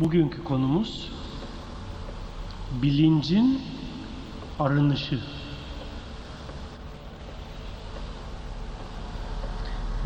[0.00, 1.10] Bugünkü konumuz
[2.82, 3.62] bilincin
[4.58, 5.20] arınışı.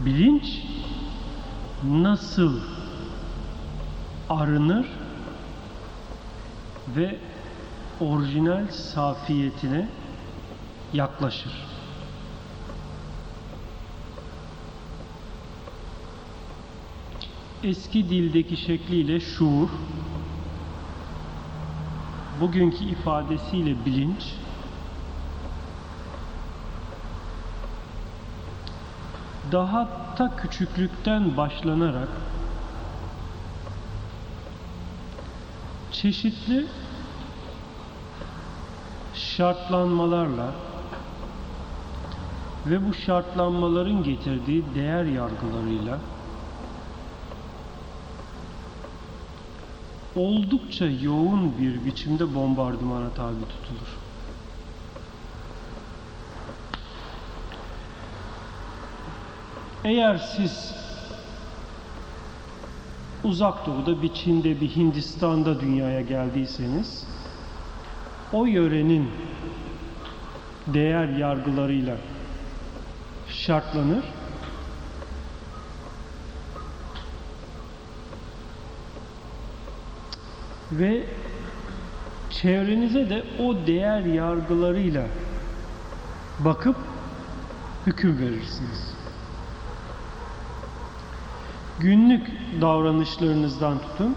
[0.07, 0.63] Bilinç
[1.85, 2.61] nasıl
[4.31, 4.87] arınır
[6.97, 7.19] ve
[8.01, 9.89] orijinal safiyetine
[10.93, 11.74] yaklaşır?
[17.65, 19.69] Eski dildeki şekliyle şuur,
[22.41, 24.35] bugünkü ifadesiyle bilinç,
[29.53, 32.09] daha ta küçüklükten başlanarak
[35.93, 36.67] çeşitli
[39.15, 40.51] şartlanmalarla
[42.67, 45.99] ve bu şartlanmaların getirdiği değer yargılarıyla
[50.17, 53.89] oldukça yoğun bir biçimde bombardımana tabi tutulur.
[59.85, 60.75] Eğer siz
[63.25, 67.07] uzak doğuda bir Çin'de bir Hindistan'da dünyaya geldiyseniz
[68.33, 69.11] o yörenin
[70.67, 71.97] değer yargılarıyla
[73.29, 74.05] şartlanır
[80.79, 81.05] ve
[82.31, 85.07] çevrenize de o değer yargılarıyla
[86.39, 86.77] bakıp
[87.87, 88.95] hüküm verirsiniz.
[91.81, 92.31] Günlük
[92.61, 94.17] davranışlarınızdan tutun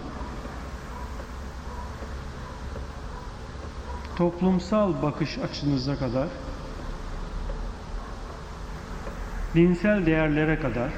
[4.16, 6.28] toplumsal bakış açınıza kadar
[9.54, 10.90] dinsel değerlere kadar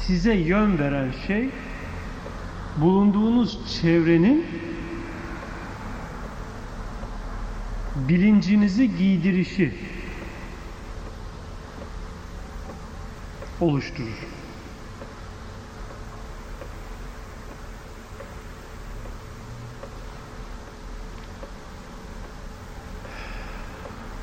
[0.00, 1.50] size yön veren şey
[2.76, 4.46] bulunduğunuz çevrenin
[8.08, 9.72] bilincinizi giydirişi
[13.60, 14.26] oluşturur.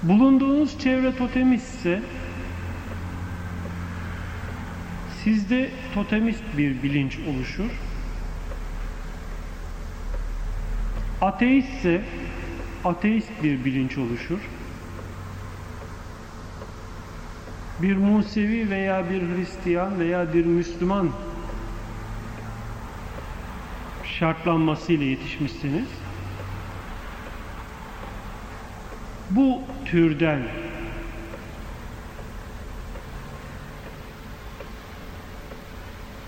[0.04, 2.02] Bulunduğunuz çevre totemist ise
[5.24, 7.89] sizde totemist bir bilinç oluşur.
[11.22, 12.02] Ateist ise
[12.85, 14.40] ateist bir bilinç oluşur.
[17.81, 21.09] Bir Musevi veya bir Hristiyan veya bir Müslüman
[24.03, 25.88] şartlanmasıyla yetişmişsiniz.
[29.29, 30.41] Bu türden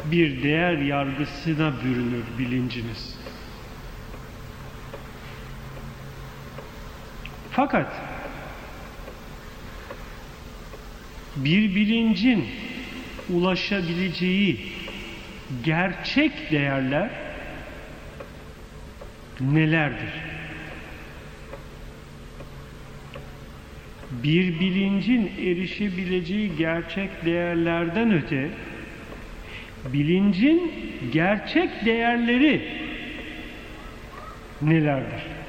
[0.05, 3.20] bir değer yargısına bürünür bilinciniz.
[7.61, 7.87] Fakat
[11.35, 12.45] bir bilincin
[13.29, 14.59] ulaşabileceği
[15.63, 17.09] gerçek değerler
[19.41, 20.13] nelerdir?
[24.11, 28.49] Bir bilincin erişebileceği gerçek değerlerden öte
[29.85, 30.71] bilincin
[31.13, 32.61] gerçek değerleri
[34.61, 35.40] nelerdir?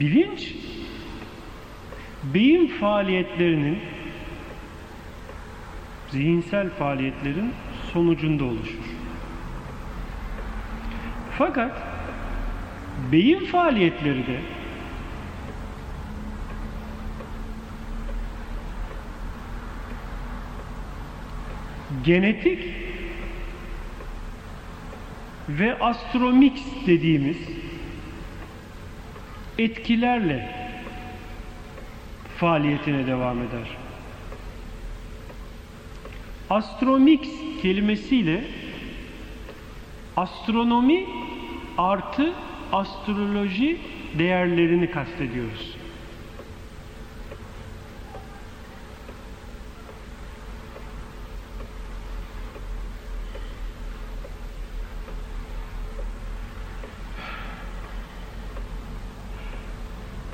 [0.00, 0.54] Bilinç
[2.34, 3.78] beyin faaliyetlerinin
[6.10, 7.52] zihinsel faaliyetlerin
[7.92, 8.84] sonucunda oluşur.
[11.38, 11.82] Fakat
[13.12, 14.40] beyin faaliyetleri de
[22.04, 22.58] genetik
[25.48, 26.52] ve astromix
[26.86, 27.36] dediğimiz
[29.58, 30.48] etkilerle
[32.38, 33.76] faaliyetine devam eder.
[36.50, 37.20] Astromix
[37.62, 38.44] kelimesiyle
[40.16, 41.06] astronomi
[41.78, 42.32] artı
[42.72, 43.78] astroloji
[44.18, 45.76] değerlerini kastediyoruz.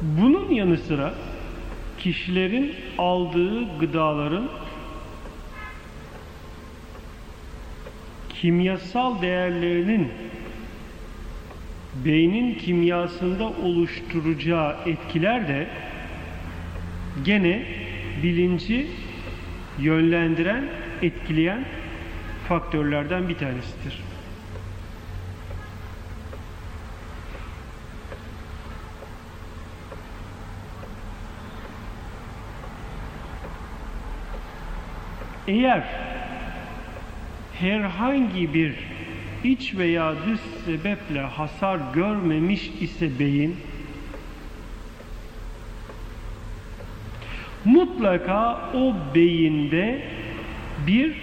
[0.03, 1.15] Bunun yanı sıra
[1.99, 4.49] kişilerin aldığı gıdaların
[8.29, 10.09] kimyasal değerlerinin
[12.05, 15.67] beynin kimyasında oluşturacağı etkiler de
[17.25, 17.63] gene
[18.23, 18.87] bilinci
[19.79, 20.65] yönlendiren,
[21.03, 21.65] etkileyen
[22.49, 24.12] faktörlerden bir tanesidir.
[35.49, 35.83] Eğer
[37.61, 38.75] herhangi bir
[39.45, 43.57] iç veya dış sebeple hasar görmemiş ise beyin
[47.65, 50.03] mutlaka o beyinde
[50.87, 51.17] bir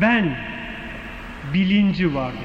[0.00, 0.36] ben
[1.54, 2.40] bilinci vardır.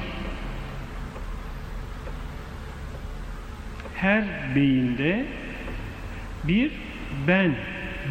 [3.96, 4.24] Her
[4.56, 5.26] beyinde
[6.44, 6.72] bir
[7.28, 7.56] ben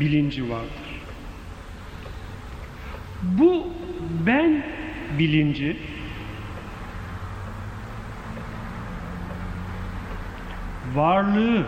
[0.00, 0.79] bilinci vardır.
[3.22, 3.66] Bu
[4.26, 4.62] ben
[5.18, 5.76] bilinci
[10.94, 11.66] varlığı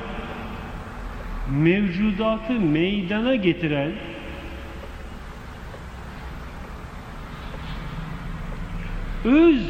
[1.51, 3.93] mevcudatı meydana getiren
[9.25, 9.63] öz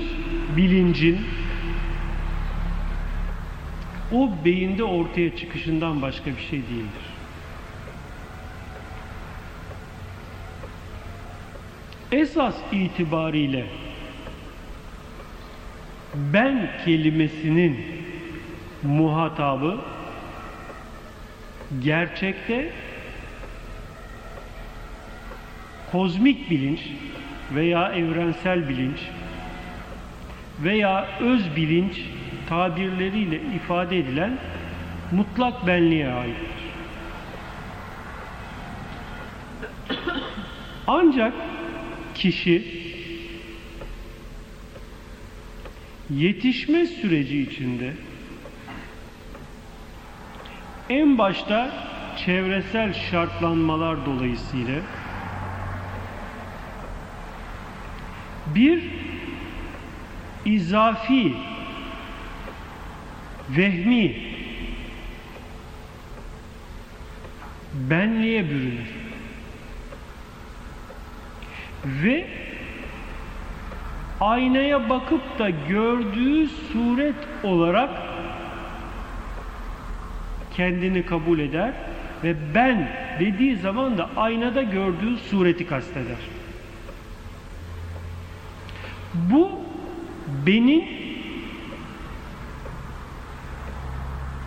[0.56, 1.20] bilincin
[4.12, 7.11] o beyinde ortaya çıkışından başka bir şey değildir.
[12.12, 13.64] Esas itibariyle
[16.14, 17.86] ben kelimesinin
[18.82, 19.80] muhatabı
[21.82, 22.72] gerçekte
[25.92, 26.80] kozmik bilinç
[27.54, 28.98] veya evrensel bilinç
[30.64, 32.00] veya öz bilinç
[32.48, 34.38] tabirleriyle ifade edilen
[35.12, 36.62] mutlak benliğe aittir.
[40.86, 41.32] Ancak
[42.22, 42.64] kişi
[46.10, 47.94] yetişme süreci içinde
[50.90, 51.70] en başta
[52.24, 54.80] çevresel şartlanmalar dolayısıyla
[58.46, 58.82] bir
[60.44, 61.34] izafi
[63.56, 64.16] vehmi
[67.74, 69.01] benliğe bürünür.
[71.84, 72.26] Ve
[74.20, 77.14] aynaya bakıp da gördüğü suret
[77.44, 77.90] olarak
[80.56, 81.72] kendini kabul eder
[82.24, 82.88] ve ben
[83.20, 86.16] dediği zaman da aynada gördüğü sureti kasteder.
[89.14, 89.50] Bu
[90.46, 90.84] benim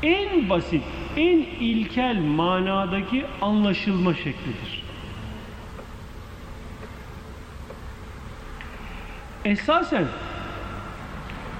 [0.04, 0.84] en basit,
[1.18, 4.75] en ilkel manadaki anlaşılma şeklidir.
[9.46, 10.06] Esasen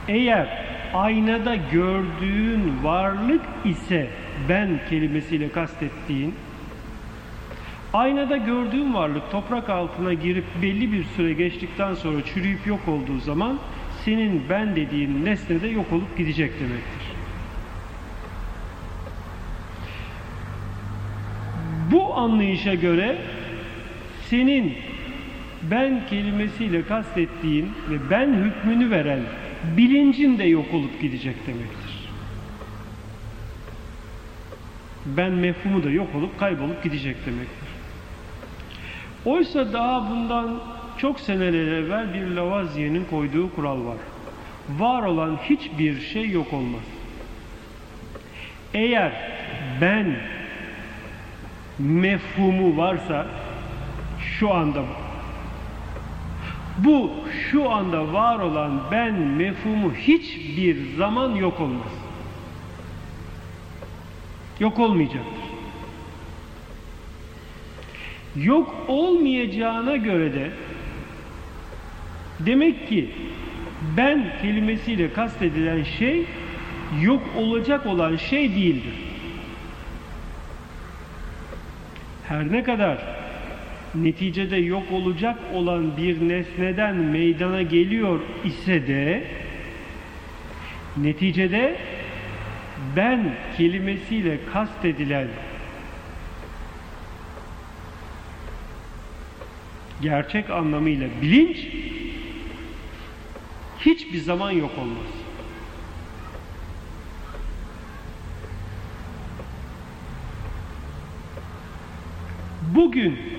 [0.08, 4.08] eğer aynada gördüğün varlık ise
[4.50, 6.36] ben kelimesiyle kastettiğin
[7.94, 13.60] aynada gördüğün varlık toprak altına girip belli bir süre geçtikten sonra çürüyüp yok olduğu zaman
[14.06, 17.16] senin ben dediğin nesne de yok olup gidecek demektir.
[21.92, 23.18] Bu anlayışa göre
[24.30, 24.78] senin
[25.72, 29.22] ben kelimesiyle kastettiğin ve ben hükmünü veren
[29.78, 32.10] bilincin de yok olup gidecek demektir.
[35.06, 37.70] Ben mefhumu da yok olup kaybolup gidecek demektir.
[39.26, 40.60] Oysa daha bundan
[40.98, 43.98] çok seneler evvel bir Lavaziye'nin koyduğu kural var.
[44.70, 46.84] Var olan hiçbir şey yok olmaz.
[48.74, 49.12] Eğer
[49.82, 50.16] ben
[51.80, 53.28] mefhumu varsa
[54.40, 54.84] şu anda
[56.78, 57.12] bu
[57.52, 61.92] şu anda var olan ben mefhumu hiçbir zaman yok olmaz.
[64.60, 65.46] Yok olmayacaktır.
[68.36, 70.52] Yok olmayacağına göre de
[72.40, 73.10] demek ki
[73.98, 76.26] ben kelimesiyle kastedilen şey
[77.02, 78.94] yok olacak olan şey değildir.
[82.28, 83.15] Her ne kadar
[84.02, 89.24] neticede yok olacak olan bir nesneden meydana geliyor ise de
[90.98, 91.78] neticede
[92.96, 95.28] ben kelimesiyle kastedilen
[100.02, 101.68] gerçek anlamıyla bilinç
[103.80, 105.26] hiçbir zaman yok olmaz.
[112.76, 113.35] Bugün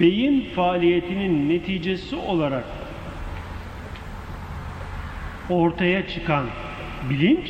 [0.00, 2.64] beyin faaliyetinin neticesi olarak
[5.50, 6.46] ortaya çıkan
[7.10, 7.48] bilinç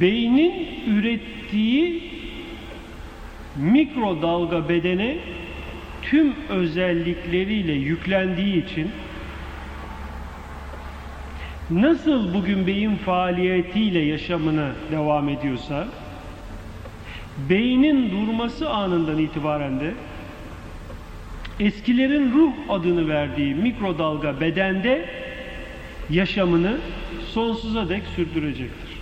[0.00, 2.12] beynin ürettiği
[3.56, 5.16] mikrodalga bedene
[6.02, 8.90] tüm özellikleriyle yüklendiği için
[11.70, 15.88] nasıl bugün beyin faaliyetiyle yaşamına devam ediyorsa
[17.50, 19.94] beynin durması anından itibaren de
[21.60, 25.08] eskilerin ruh adını verdiği mikrodalga bedende
[26.10, 26.78] yaşamını
[27.34, 28.92] sonsuza dek sürdürecektir.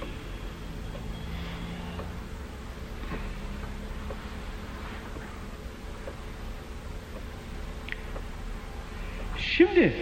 [9.39, 9.93] Şimdi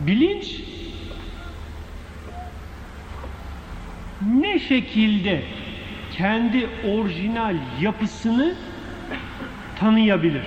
[0.00, 0.69] bilinç
[4.26, 5.42] ne şekilde
[6.12, 8.54] kendi orijinal yapısını
[9.78, 10.42] tanıyabilir?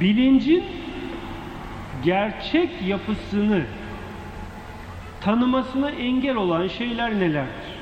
[0.00, 0.64] Bilincin
[2.04, 3.62] gerçek yapısını
[5.20, 7.72] tanımasına engel olan şeyler nelerdir?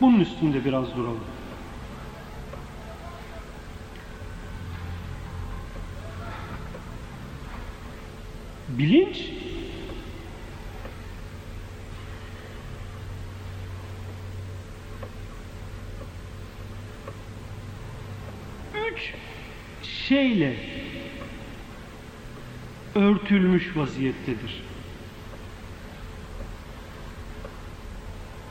[0.00, 1.24] Bunun üstünde biraz duralım.
[8.78, 9.16] Bilinç
[18.92, 19.14] üç
[19.82, 20.56] şeyle
[22.94, 24.62] örtülmüş vaziyettedir.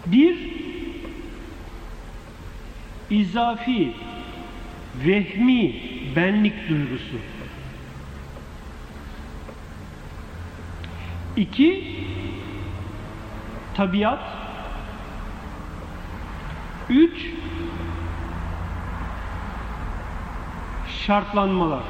[0.06, 0.38] Bir,
[3.10, 3.92] izafi,
[5.06, 5.76] vehmi
[6.16, 7.18] benlik duygusu.
[11.40, 11.84] İki,
[13.76, 14.20] tabiat.
[16.90, 17.26] Üç,
[21.06, 21.84] şartlanmalar.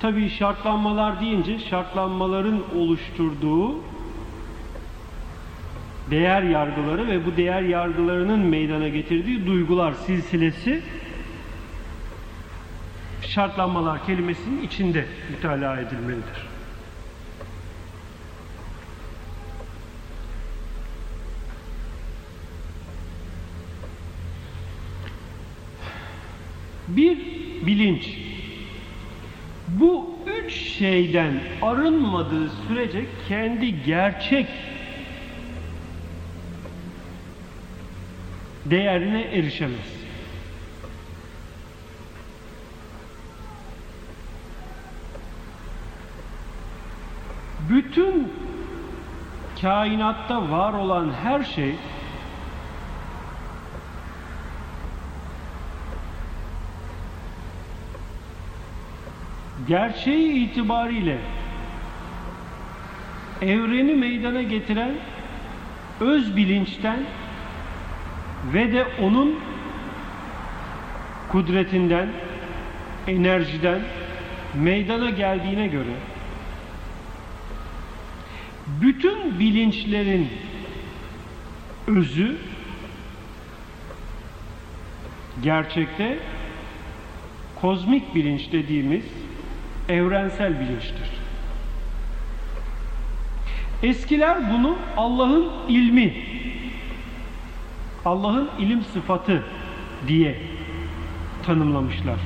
[0.00, 3.74] Tabii şartlanmalar deyince şartlanmaların oluşturduğu
[6.10, 10.82] değer yargıları ve bu değer yargılarının meydana getirdiği duygular silsilesi
[13.36, 16.46] şartlanmalar kelimesinin içinde mütalaa edilmelidir.
[26.88, 27.18] Bir
[27.66, 28.08] bilinç
[29.68, 34.46] bu üç şeyden arınmadığı sürece kendi gerçek
[38.64, 39.96] değerine erişemez.
[47.70, 48.32] Bütün
[49.60, 51.74] kainatta var olan her şey
[59.68, 61.18] gerçeği itibariyle
[63.42, 64.94] evreni meydana getiren
[66.00, 66.98] öz bilinçten
[68.52, 69.40] ve de onun
[71.28, 72.08] kudretinden,
[73.06, 73.80] enerjiden
[74.54, 76.15] meydana geldiğine göre
[78.80, 80.28] bütün bilinçlerin
[81.86, 82.36] özü
[85.42, 86.18] gerçekte
[87.60, 89.04] kozmik bilinç dediğimiz
[89.88, 91.10] evrensel bilinçtir.
[93.82, 96.14] Eskiler bunu Allah'ın ilmi,
[98.04, 99.42] Allah'ın ilim sıfatı
[100.08, 100.36] diye
[101.46, 102.18] tanımlamışlar.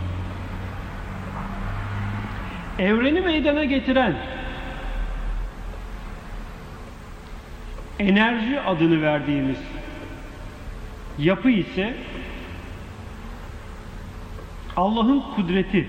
[2.78, 4.16] Evreni meydana getiren
[8.00, 9.58] enerji adını verdiğimiz
[11.18, 11.96] yapı ise
[14.76, 15.88] Allah'ın kudreti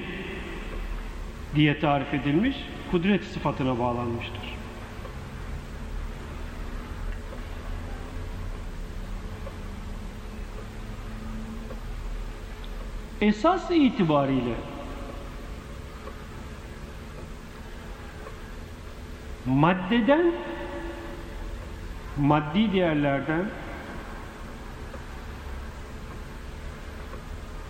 [1.55, 2.55] diye tarif edilmiş,
[2.91, 4.55] kudret sıfatına bağlanmıştır.
[13.21, 14.53] Esas itibariyle
[19.45, 20.33] maddeden
[22.21, 23.45] maddi değerlerden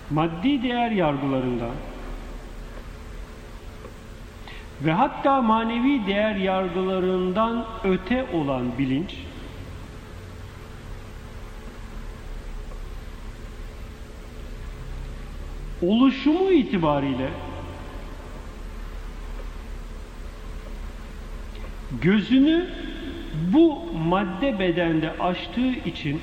[0.10, 1.76] maddi değer yargılarından
[4.82, 9.16] ve hatta manevi değer yargılarından öte olan bilinç
[15.82, 17.30] oluşumu itibariyle
[22.02, 22.70] gözünü
[23.42, 26.22] bu madde bedende açtığı için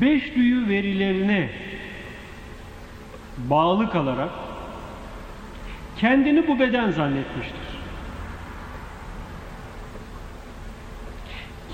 [0.00, 1.48] beş duyu verilerine
[3.38, 4.30] bağlı kalarak
[5.96, 7.72] kendini bu beden zannetmiştir.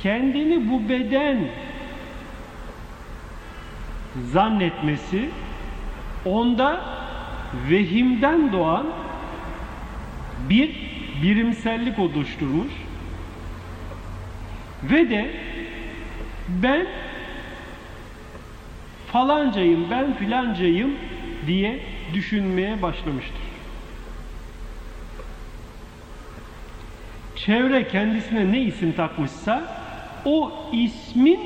[0.02, 1.38] Kendini bu beden
[4.32, 5.28] zannetmesi
[6.24, 6.80] onda
[7.70, 8.86] vehimden doğan
[10.48, 12.72] bir birimsellik oluşturmuş
[14.82, 15.30] ve de
[16.48, 16.86] ben
[19.12, 20.94] falancayım, ben filancayım
[21.46, 21.80] diye
[22.14, 23.48] düşünmeye başlamıştır.
[27.36, 29.78] Çevre kendisine ne isim takmışsa
[30.24, 31.40] o ismin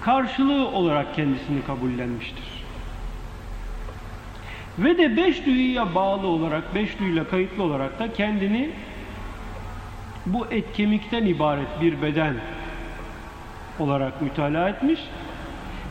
[0.00, 2.57] karşılığı olarak kendisini kabullenmiştir.
[4.78, 8.70] Ve de beş duyuya bağlı olarak, beş duyuyla kayıtlı olarak da kendini
[10.26, 12.34] bu et kemikten ibaret bir beden
[13.78, 15.00] olarak mütalaa etmiş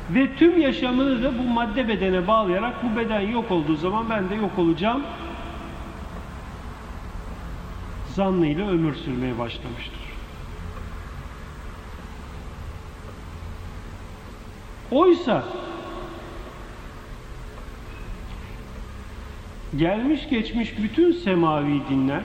[0.10, 4.36] ve tüm yaşamını da bu madde bedene bağlayarak bu beden yok olduğu zaman ben de
[4.36, 5.04] yok olacağım
[8.16, 10.08] zannıyla ömür sürmeye başlamıştır.
[14.92, 15.44] Oysa
[19.78, 22.24] gelmiş geçmiş bütün semavi dinler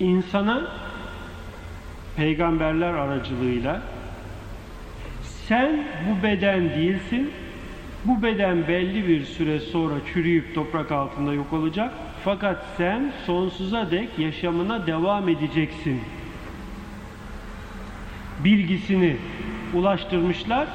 [0.00, 0.70] insana
[2.16, 3.82] peygamberler aracılığıyla
[5.22, 7.30] sen bu beden değilsin
[8.04, 11.92] bu beden belli bir süre sonra çürüyüp toprak altında yok olacak
[12.24, 16.00] fakat sen sonsuza dek yaşamına devam edeceksin
[18.44, 19.16] bilgisini
[19.74, 20.68] ulaştırmışlar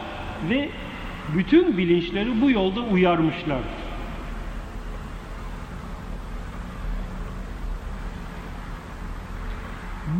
[0.49, 0.69] ve
[1.37, 3.80] bütün bilinçleri bu yolda uyarmışlardır.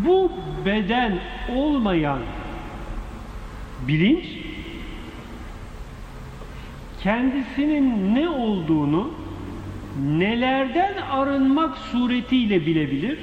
[0.05, 0.31] Bu
[0.65, 1.19] beden
[1.55, 2.19] olmayan
[3.87, 4.25] bilinç
[7.03, 9.11] kendisinin ne olduğunu
[10.07, 13.19] nelerden arınmak suretiyle bilebilir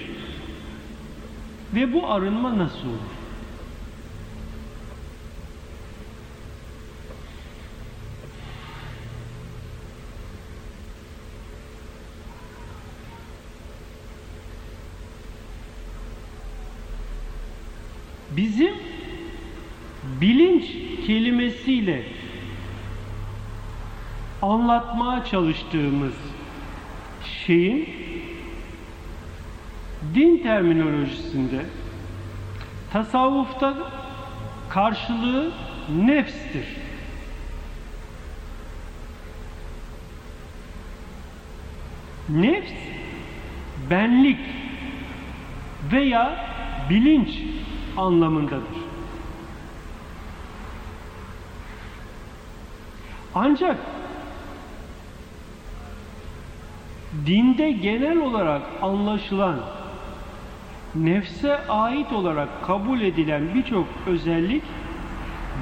[1.75, 3.19] ve bu arınma nasıl olur?
[18.39, 18.75] bizim
[20.21, 20.65] bilinç
[21.89, 22.03] kelimesiyle
[24.43, 26.15] anlatmaya çalıştığımız
[27.47, 27.89] şeyin
[30.15, 31.65] din terminolojisinde
[32.93, 33.75] tasavvufta
[34.71, 35.53] karşılığı
[36.07, 36.67] nefstir.
[42.29, 42.73] Nefs
[43.91, 44.39] benlik
[45.93, 46.47] veya
[46.91, 47.29] bilinç
[47.97, 48.88] anlamındadır.
[53.41, 53.77] Ancak
[57.27, 59.61] dinde genel olarak anlaşılan
[60.95, 64.63] nefse ait olarak kabul edilen birçok özellik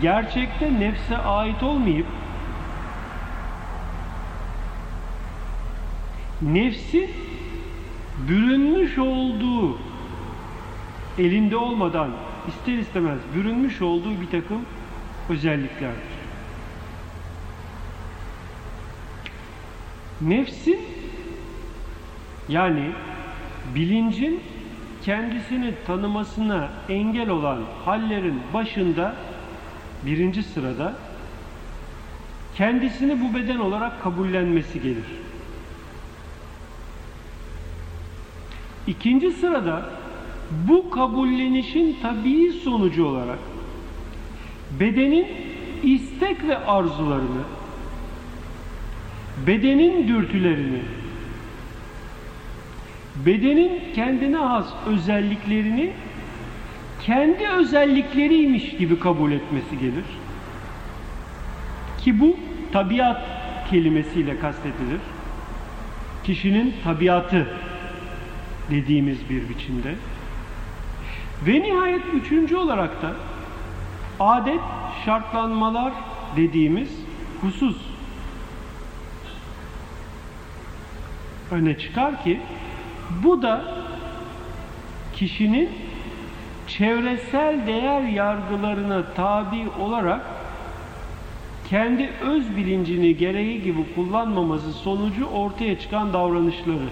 [0.02, 2.06] gerçekte nefse ait olmayıp
[6.42, 7.10] nefsin
[8.28, 9.78] bürünmüş olduğu
[11.18, 12.10] elinde olmadan
[12.48, 14.60] ister istemez bürünmüş olduğu bir takım
[15.28, 16.15] özelliklerdir.
[20.20, 20.80] Nefsin
[22.48, 22.90] yani
[23.74, 24.40] bilincin
[25.04, 29.16] kendisini tanımasına engel olan hallerin başında
[30.06, 30.94] birinci sırada
[32.56, 35.04] kendisini bu beden olarak kabullenmesi gelir.
[38.86, 39.90] İkinci sırada
[40.68, 43.38] bu kabullenişin tabii sonucu olarak
[44.80, 45.26] bedenin
[45.82, 47.42] istek ve arzularını,
[49.46, 50.80] bedenin dürtülerini,
[53.26, 55.92] bedenin kendine has özelliklerini
[57.02, 60.04] kendi özellikleriymiş gibi kabul etmesi gelir.
[61.98, 62.36] Ki bu
[62.72, 63.22] tabiat
[63.70, 65.00] kelimesiyle kastedilir.
[66.24, 67.46] Kişinin tabiatı
[68.70, 69.94] dediğimiz bir biçimde.
[71.46, 73.12] Ve nihayet üçüncü olarak da
[74.20, 74.60] adet
[75.04, 75.92] şartlanmalar
[76.36, 76.90] dediğimiz
[77.40, 77.76] husus
[81.50, 82.40] öne çıkar ki
[83.22, 83.64] bu da
[85.14, 85.68] kişinin
[86.66, 90.20] çevresel değer yargılarına tabi olarak
[91.68, 96.88] kendi öz bilincini gereği gibi kullanmaması sonucu ortaya çıkan davranışları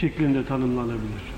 [0.00, 1.33] şeklinde tanımlanabilir.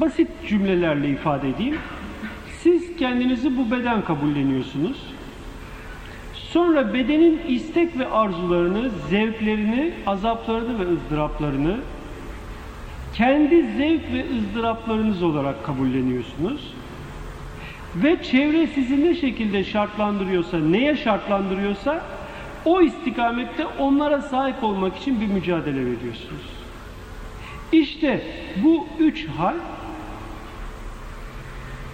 [0.00, 1.78] Basit cümlelerle ifade edeyim.
[2.62, 4.96] Siz kendinizi bu beden kabulleniyorsunuz.
[6.34, 11.76] Sonra bedenin istek ve arzularını, zevklerini, azaplarını ve ızdıraplarını
[13.14, 16.74] kendi zevk ve ızdıraplarınız olarak kabulleniyorsunuz.
[17.96, 22.02] Ve çevre sizi ne şekilde şartlandırıyorsa, neye şartlandırıyorsa
[22.64, 26.56] o istikamette onlara sahip olmak için bir mücadele veriyorsunuz.
[27.72, 28.22] İşte
[28.64, 29.54] bu üç hal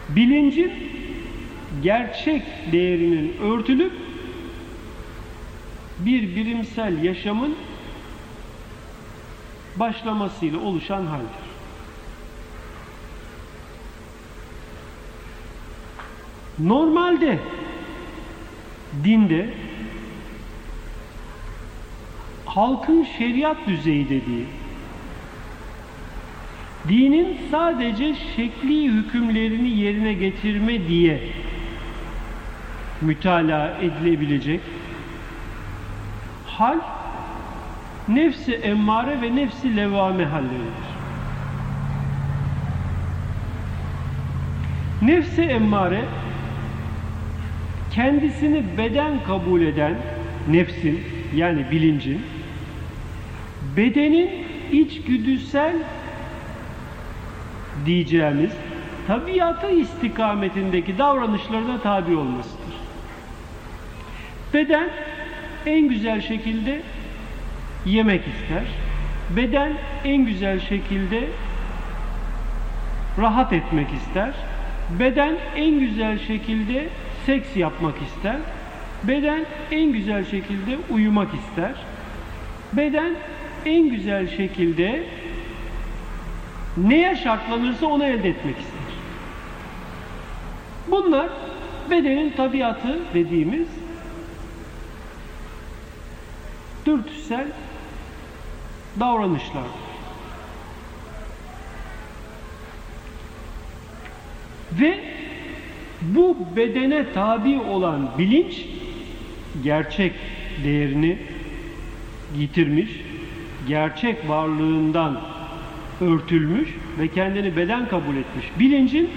[0.08, 0.72] bilincin
[1.82, 3.92] gerçek değerinin örtülüp
[5.98, 7.56] bir bilimsel yaşamın
[9.76, 11.52] başlamasıyla oluşan haldir.
[16.58, 17.38] Normalde
[19.04, 19.54] dinde
[22.46, 24.46] halkın şeriat düzeyi dediği
[26.88, 31.20] dinin sadece şekli hükümlerini yerine getirme diye
[33.00, 34.60] mütalaa edilebilecek
[36.46, 36.78] hal
[38.08, 40.92] nefsi emmare ve nefsi levame halleridir.
[45.02, 46.04] Nefsi emmare
[47.92, 49.94] kendisini beden kabul eden
[50.50, 51.00] nefsin
[51.36, 52.22] yani bilincin
[53.76, 54.30] bedenin
[54.72, 55.74] içgüdüsel
[57.86, 58.50] diyeceğimiz
[59.06, 62.74] tabiatı istikametindeki davranışlarına tabi olmasıdır.
[64.54, 64.90] Beden
[65.66, 66.82] en güzel şekilde
[67.86, 68.64] yemek ister.
[69.36, 69.72] Beden
[70.04, 71.28] en güzel şekilde
[73.18, 74.34] rahat etmek ister.
[74.98, 76.88] Beden en güzel şekilde
[77.26, 78.36] seks yapmak ister.
[79.04, 81.72] Beden en güzel şekilde uyumak ister.
[82.72, 83.12] Beden
[83.66, 85.02] en güzel şekilde
[86.76, 88.94] neye şartlanırsa onu elde etmek ister.
[90.90, 91.28] Bunlar
[91.90, 93.68] bedenin tabiatı dediğimiz
[96.86, 97.46] dürtüsel
[99.00, 99.64] davranışlar.
[104.72, 105.00] Ve
[106.02, 108.64] bu bedene tabi olan bilinç
[109.64, 110.12] gerçek
[110.64, 111.18] değerini
[112.36, 112.90] yitirmiş,
[113.68, 115.20] gerçek varlığından
[116.00, 118.46] örtülmüş ve kendini beden kabul etmiş.
[118.58, 119.10] Bilincin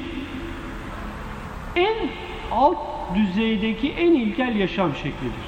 [1.75, 1.95] en
[2.51, 2.77] alt
[3.15, 5.45] düzeydeki en ilkel yaşam şeklidir.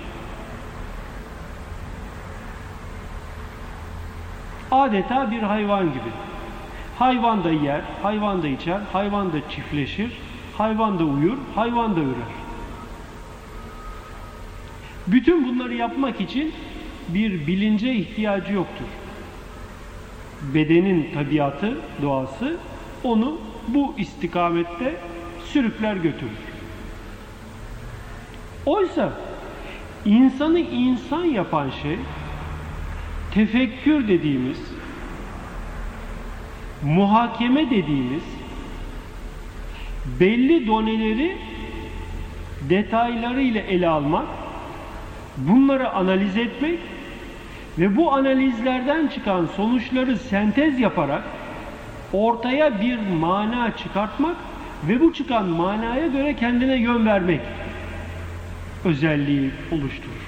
[4.71, 6.11] Adeta bir hayvan gibi.
[6.99, 10.11] Hayvan da yer, hayvan da içer, hayvan da çiftleşir,
[10.57, 12.37] hayvan da uyur, hayvan da ürer.
[15.07, 16.53] Bütün bunları yapmak için
[17.09, 18.85] bir bilince ihtiyacı yoktur.
[20.41, 22.57] Bedenin tabiatı, doğası
[23.03, 24.95] onu bu istikamette
[25.45, 26.31] sürükler götürür.
[28.65, 29.13] Oysa
[30.05, 31.97] insanı insan yapan şey
[33.33, 34.57] tefekkür dediğimiz,
[36.83, 38.23] muhakeme dediğimiz
[40.19, 41.37] belli doneleri
[42.69, 44.27] detaylarıyla ele almak,
[45.37, 46.79] bunları analiz etmek
[47.79, 51.23] ve bu analizlerden çıkan sonuçları sentez yaparak
[52.13, 54.35] ortaya bir mana çıkartmak
[54.87, 57.41] ve bu çıkan manaya göre kendine yön vermek
[58.85, 60.27] özelliği oluşturur.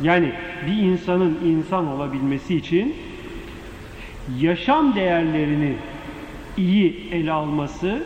[0.00, 0.32] Yani
[0.66, 2.96] bir insanın insan olabilmesi için
[4.40, 5.74] yaşam değerlerini
[6.56, 8.02] iyi ele alması,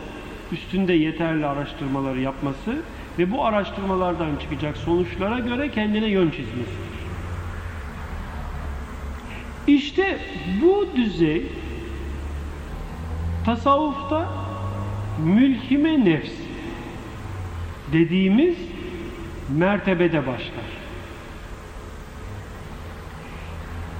[0.51, 2.75] üstünde yeterli araştırmaları yapması
[3.19, 6.89] ve bu araştırmalardan çıkacak sonuçlara göre kendine yön çizmesidir.
[9.67, 10.17] İşte
[10.61, 11.47] bu düzey
[13.45, 14.29] tasavvufta
[15.23, 16.31] mülhime nefs
[17.93, 18.55] dediğimiz
[19.57, 20.69] mertebede başlar.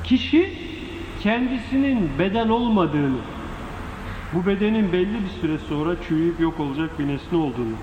[0.03, 0.53] Kişi
[1.23, 3.19] kendisinin beden olmadığını,
[4.34, 7.75] bu bedenin belli bir süre sonra çürüyüp yok olacak bir nesne olduğunu,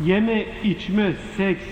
[0.00, 1.64] yeme, içme, seks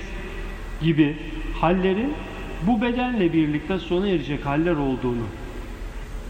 [0.82, 1.16] gibi
[1.60, 2.14] hallerin
[2.62, 5.26] bu bedenle birlikte sona erecek haller olduğunu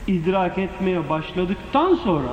[0.07, 2.31] idrak etmeye başladıktan sonra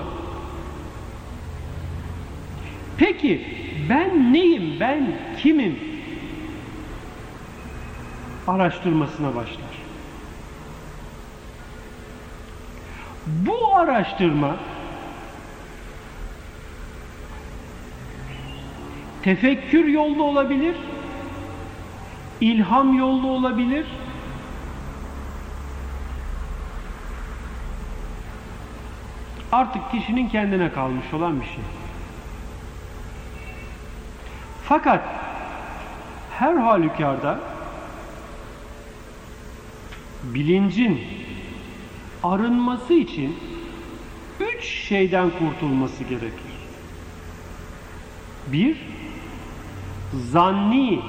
[2.98, 3.46] peki
[3.90, 5.80] ben neyim, ben kimim
[8.48, 9.80] araştırmasına başlar.
[13.28, 14.56] Bu araştırma
[19.24, 20.76] tefekkür yolda olabilir,
[22.42, 23.86] ilham yolda olabilir,
[29.52, 31.64] artık kişinin kendine kalmış olan bir şey.
[34.64, 35.04] Fakat
[36.32, 37.40] her halükarda
[40.24, 41.02] bilincin
[42.24, 43.40] arınması için
[44.40, 46.50] üç şeyden kurtulması gerekir.
[48.48, 48.78] Bir,
[50.14, 51.00] zanni,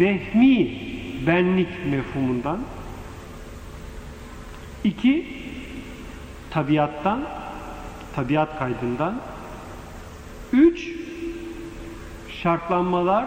[0.00, 0.80] vehmi
[1.26, 2.58] benlik mefhumundan.
[4.84, 5.26] İki,
[6.50, 7.20] tabiattan,
[8.14, 9.14] tabiat kaydından.
[10.52, 10.88] Üç,
[12.42, 13.26] şartlanmalar,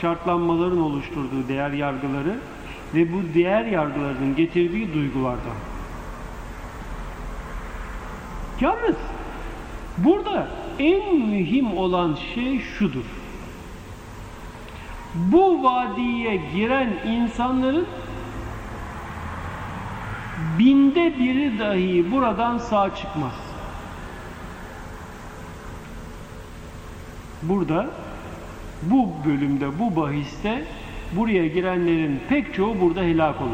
[0.00, 2.38] şartlanmaların oluşturduğu değer yargıları
[2.94, 5.56] ve bu değer yargılarının getirdiği duygulardan.
[8.60, 8.96] Yalnız
[9.98, 13.21] burada en mühim olan şey şudur.
[15.14, 17.86] Bu vadiye giren insanların
[20.58, 23.32] binde biri dahi buradan sağ çıkmaz.
[27.42, 27.90] Burada
[28.82, 30.64] bu bölümde, bu bahiste
[31.16, 33.50] buraya girenlerin pek çoğu burada helak olur.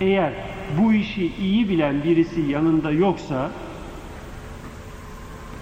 [0.00, 0.32] Eğer
[0.78, 3.50] bu işi iyi bilen birisi yanında yoksa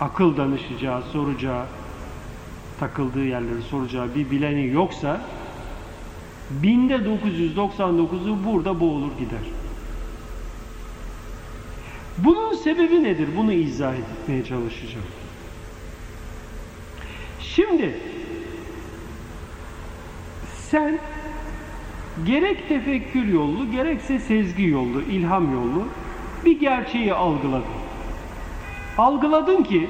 [0.01, 1.65] akıl danışacağı, soracağı,
[2.81, 5.21] takıldığı yerleri soracağı bir bileni yoksa
[6.51, 9.41] binde 999'u burada boğulur gider.
[12.19, 13.29] Bunun sebebi nedir?
[13.37, 15.07] Bunu izah etmeye çalışacağım.
[17.41, 17.97] Şimdi
[20.71, 20.99] sen
[22.27, 25.85] gerek tefekkür yollu, gerekse sezgi yollu, ilham yollu
[26.45, 27.65] bir gerçeği algıladın.
[28.99, 29.89] Algıladın ki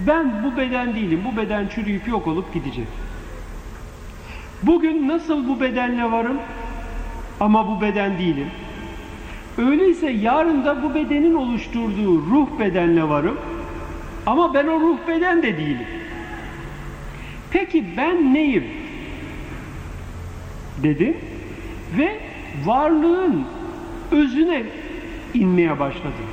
[0.00, 2.86] ben bu beden değilim, bu beden çürüyüp yok olup gidecek.
[4.62, 6.38] Bugün nasıl bu bedenle varım
[7.40, 8.50] ama bu beden değilim.
[9.58, 13.38] Öyleyse yarın da bu bedenin oluşturduğu ruh bedenle varım
[14.26, 15.86] ama ben o ruh beden de değilim.
[17.50, 18.64] Peki ben neyim?
[20.82, 21.16] Dedim
[21.98, 22.18] ve
[22.64, 23.44] varlığın
[24.10, 24.62] özüne
[25.34, 26.26] inmeye başladım.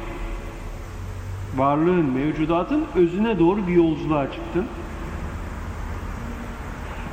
[1.58, 4.66] Varlığın, mevcudatın özüne doğru bir yolculuğa çıktın.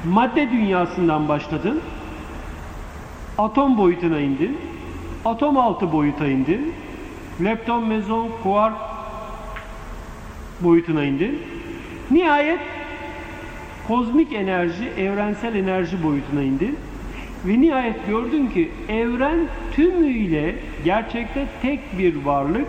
[0.05, 1.81] Madde dünyasından başladın.
[3.39, 4.59] Atom boyutuna indin.
[5.25, 6.73] Atom altı boyuta indin.
[7.45, 8.77] Lepton, mezon, kuark
[10.61, 11.43] boyutuna indin.
[12.11, 12.61] Nihayet
[13.89, 16.79] kozmik enerji, evrensel enerji boyutuna indin.
[17.45, 19.39] Ve nihayet gördün ki evren
[19.73, 22.67] tümüyle gerçekte tek bir varlık,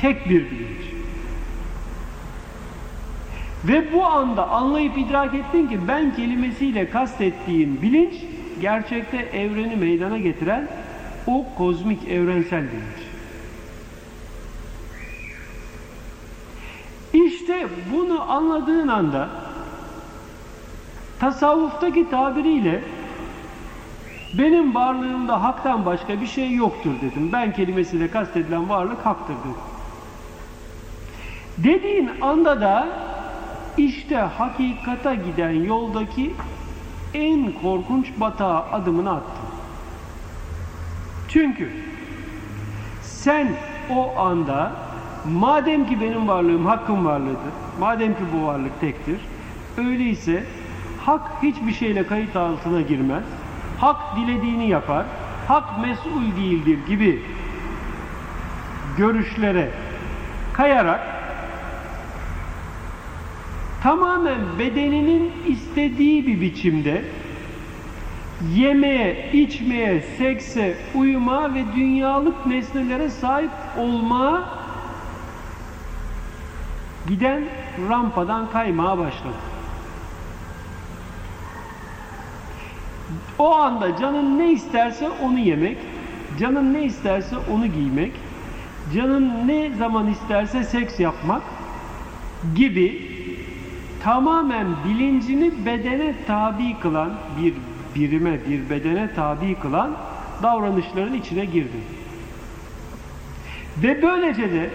[0.00, 0.91] tek bir bilinç.
[3.64, 8.14] Ve bu anda anlayıp idrak ettin ki ben kelimesiyle kastettiğim bilinç
[8.60, 10.68] gerçekte evreni meydana getiren
[11.26, 13.12] o kozmik evrensel bilinç.
[17.12, 19.28] İşte bunu anladığın anda
[21.20, 22.82] tasavvuftaki tabiriyle
[24.38, 27.30] benim varlığımda haktan başka bir şey yoktur dedim.
[27.32, 29.56] Ben kelimesiyle kastedilen varlık haktır dedim.
[31.58, 32.88] Dediğin anda da
[33.76, 36.32] işte hakikata giden yoldaki
[37.14, 39.48] en korkunç batağa adımını attın.
[41.28, 41.70] Çünkü
[43.02, 43.48] sen
[43.90, 44.72] o anda
[45.32, 49.20] madem ki benim varlığım hakkın varlığıdır, madem ki bu varlık tektir,
[49.78, 50.44] öyleyse
[51.06, 53.24] hak hiçbir şeyle kayıt altına girmez,
[53.78, 55.04] hak dilediğini yapar,
[55.48, 57.22] hak mesul değildir gibi
[58.96, 59.70] görüşlere
[60.52, 61.11] kayarak
[63.82, 67.04] tamamen bedeninin istediği bir biçimde
[68.54, 74.44] yemeye, içmeye, sekse, uyuma ve dünyalık nesnelere sahip olmaya
[77.08, 77.44] giden
[77.88, 79.36] rampadan kaymaya başladı.
[83.38, 85.76] O anda canın ne isterse onu yemek,
[86.40, 88.12] canın ne isterse onu giymek,
[88.94, 91.42] canın ne zaman isterse seks yapmak
[92.56, 93.11] gibi
[94.02, 97.10] tamamen bilincini bedene tabi kılan
[97.42, 97.54] bir
[97.94, 99.90] birime, bir bedene tabi kılan
[100.42, 101.78] davranışların içine girdi.
[103.82, 104.70] Ve böylece de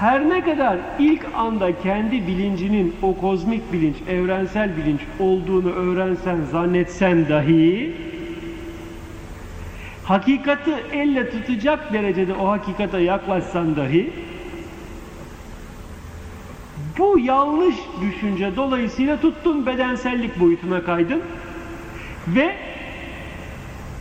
[0.00, 7.28] her ne kadar ilk anda kendi bilincinin o kozmik bilinç, evrensel bilinç olduğunu öğrensen, zannetsen
[7.28, 7.92] dahi
[10.04, 14.10] hakikati elle tutacak derecede o hakikate yaklaşsan dahi
[16.98, 21.22] bu yanlış düşünce dolayısıyla tuttun bedensellik boyutuna kaydın
[22.28, 22.56] ve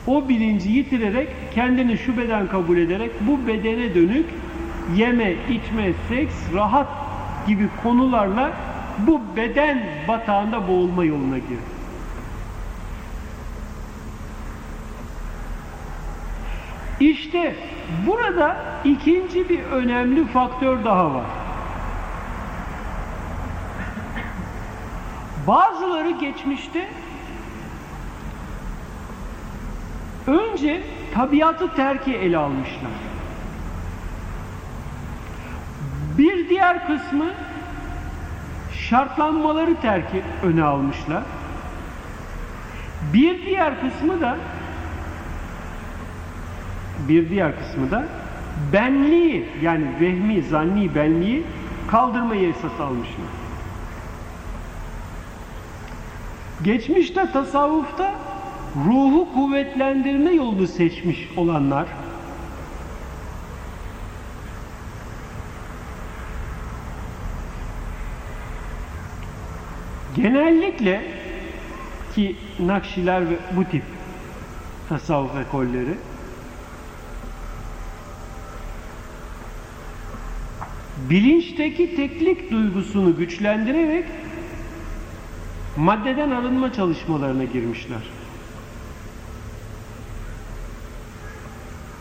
[0.07, 4.25] o bilinci yitirerek kendini şu beden kabul ederek bu bedene dönük
[4.95, 6.87] yeme, içme, seks, rahat
[7.47, 8.51] gibi konularla
[9.07, 11.77] bu beden batağında boğulma yoluna girdi.
[16.99, 17.55] İşte
[18.07, 21.46] burada ikinci bir önemli faktör daha var.
[25.47, 26.87] Bazıları geçmişte
[30.27, 30.81] önce
[31.13, 32.91] tabiatı terki ele almışlar.
[36.17, 37.25] Bir diğer kısmı
[38.73, 41.23] şartlanmaları terki öne almışlar.
[43.13, 44.37] Bir diğer kısmı da
[47.07, 48.05] bir diğer kısmı da
[48.73, 51.43] benliği yani vehmi, zanni benliği
[51.87, 53.36] kaldırmayı esas almışlar.
[56.63, 58.15] Geçmişte tasavvufta
[58.85, 61.87] ruhu kuvvetlendirme yolunu seçmiş olanlar
[70.15, 71.01] genellikle
[72.15, 73.83] ki Nakşiler ve bu tip
[74.89, 75.97] tasavvuf ekolleri
[81.09, 84.05] bilinçteki teklik duygusunu güçlendirerek
[85.77, 88.01] maddeden arınma çalışmalarına girmişler.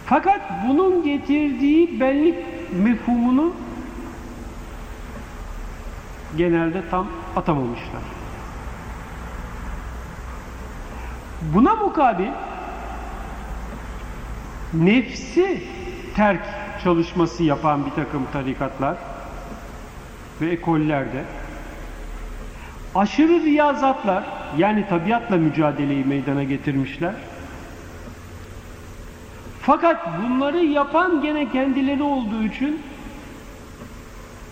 [0.06, 2.34] Fakat bunun getirdiği benlik
[2.72, 3.52] mefhumunu
[6.36, 8.02] genelde tam atamamışlar.
[11.54, 12.30] Buna mukabil
[14.74, 15.64] nefsi
[16.16, 16.44] terk
[16.84, 18.96] çalışması yapan bir takım tarikatlar
[20.40, 21.24] ve ekollerde
[22.96, 24.24] aşırı riyazatlar
[24.58, 27.14] yani tabiatla mücadeleyi meydana getirmişler.
[29.62, 32.80] Fakat bunları yapan gene kendileri olduğu için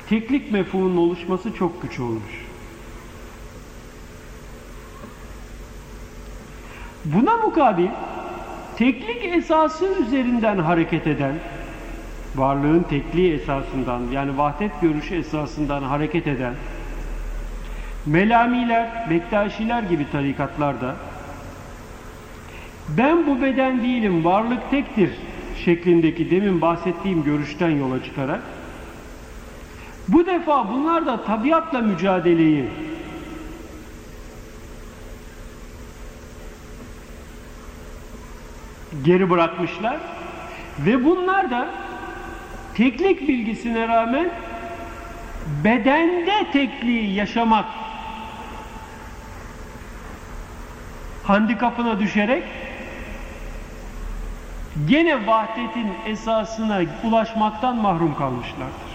[0.09, 2.45] teklik mefhumunun oluşması çok güç olmuş.
[7.05, 7.89] Buna mukabil
[8.77, 11.35] teklik esası üzerinden hareket eden
[12.37, 16.55] varlığın tekliği esasından yani vahdet görüşü esasından hareket eden
[18.07, 20.97] Melamiler, Bektaşiler gibi tarikatlarda
[22.89, 25.11] ben bu beden değilim, varlık tektir
[25.65, 28.41] şeklindeki demin bahsettiğim görüşten yola çıkarak
[30.09, 32.65] bu defa bunlar da tabiatla mücadeleyi
[39.05, 39.97] geri bırakmışlar
[40.79, 41.69] ve bunlar da
[42.75, 44.31] teklik bilgisine rağmen
[45.65, 47.84] bedende tekliği yaşamak
[51.27, 52.45] handikapına düşerek
[54.87, 58.95] gene vahdetin esasına ulaşmaktan mahrum kalmışlardır.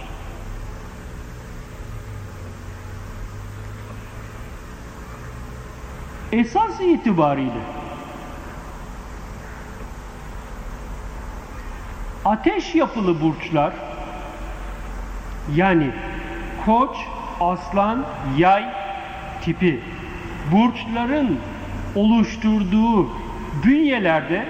[6.31, 7.61] Esas itibariyle
[12.25, 13.73] ateş yapılı burçlar
[15.55, 15.91] yani
[16.65, 16.97] koç,
[17.39, 18.05] aslan,
[18.37, 18.65] yay
[19.41, 19.79] tipi
[20.51, 21.39] burçların
[21.95, 23.09] oluşturduğu
[23.63, 24.45] bünyelerde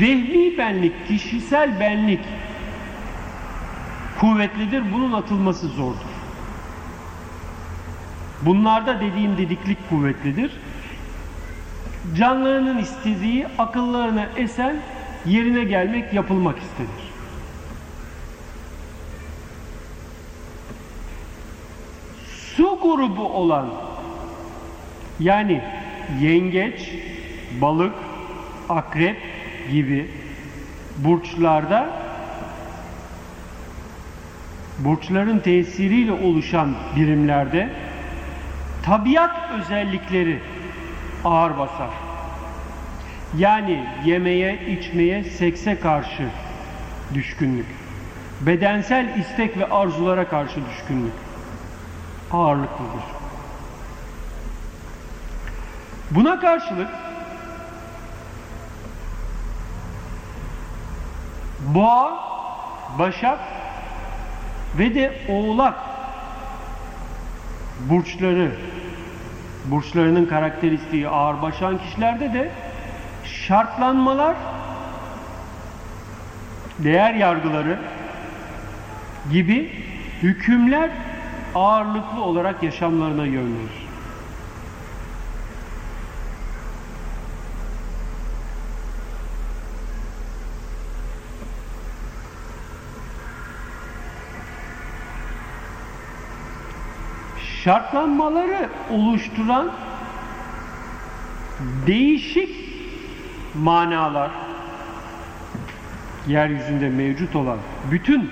[0.00, 2.20] vehmi benlik, kişisel benlik
[4.20, 4.92] kuvvetlidir.
[4.92, 6.16] Bunun atılması zordur.
[8.42, 10.50] Bunlarda dediğim dediklik kuvvetlidir.
[12.16, 14.76] Canlarının istediği, akıllarına esen
[15.26, 17.06] yerine gelmek, yapılmak istenir.
[22.56, 23.66] Su grubu olan
[25.20, 25.62] yani
[26.20, 26.90] yengeç,
[27.60, 27.94] balık,
[28.68, 29.16] akrep
[29.72, 30.10] gibi
[30.98, 31.88] burçlarda
[34.78, 37.68] burçların tesiriyle oluşan birimlerde
[38.84, 40.38] tabiat özellikleri
[41.24, 41.90] ağır basar.
[43.38, 46.28] Yani yemeye, içmeye, sekse karşı
[47.14, 47.66] düşkünlük.
[48.40, 51.12] Bedensel istek ve arzulara karşı düşkünlük
[52.32, 53.15] ağırlıklıdır.
[56.10, 56.88] Buna karşılık
[61.74, 62.18] boğa,
[62.98, 63.38] başak
[64.78, 65.74] ve de oğlak
[67.80, 68.52] burçları
[69.64, 72.50] burçlarının karakteristiği ağır başan kişilerde de
[73.24, 74.36] şartlanmalar
[76.78, 77.78] değer yargıları
[79.32, 79.72] gibi
[80.22, 80.90] hükümler
[81.54, 83.56] ağırlıklı olarak yaşamlarına yön
[97.66, 99.70] şartlanmaları oluşturan
[101.86, 102.50] değişik
[103.54, 104.30] manalar
[106.26, 107.58] yeryüzünde mevcut olan
[107.90, 108.30] bütün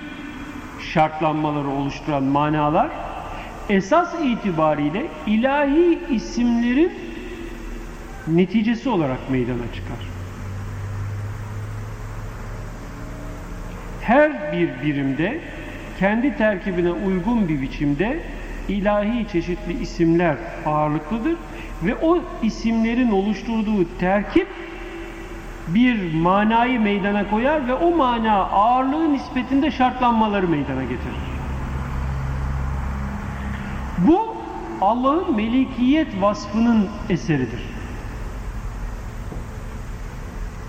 [0.93, 2.89] şartlanmaları oluşturan manalar
[3.69, 6.91] esas itibariyle ilahi isimlerin
[8.27, 9.97] neticesi olarak meydana çıkar.
[14.01, 15.39] Her bir birimde
[15.99, 18.19] kendi terkibine uygun bir biçimde
[18.69, 20.35] ilahi çeşitli isimler
[20.65, 21.35] ağırlıklıdır
[21.83, 24.47] ve o isimlerin oluşturduğu terkip
[25.67, 31.15] bir manayı meydana koyar ve o mana ağırlığı nispetinde şartlanmaları meydana getirir.
[33.97, 34.35] Bu
[34.81, 37.61] Allah'ın melikiyet vasfının eseridir.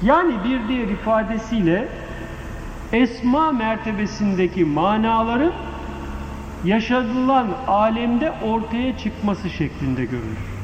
[0.03, 1.89] Yani bir diğer ifadesiyle
[2.93, 5.53] esma mertebesindeki manaların
[6.65, 10.57] yaşadılan alemde ortaya çıkması şeklinde görülür.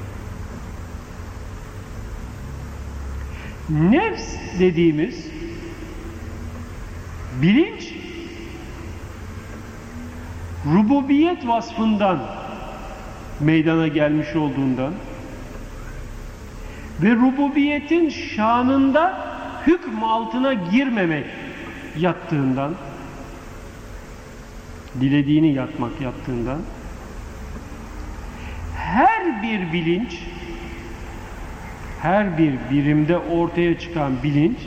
[3.69, 5.27] Nefs dediğimiz
[7.43, 7.95] bilinç
[10.67, 12.19] rububiyet vasfından
[13.41, 14.93] meydana gelmiş olduğundan
[17.03, 19.19] ve rububiyetin şanında
[19.67, 21.27] hükm altına girmemek
[21.99, 22.75] yattığından
[25.01, 26.61] dilediğini yapmak yattığından
[28.77, 30.19] her bir bilinç
[32.03, 34.59] her bir birimde ortaya çıkan bilinç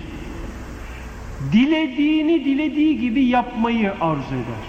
[1.51, 4.65] dilediğini dilediği gibi yapmayı arzu eder.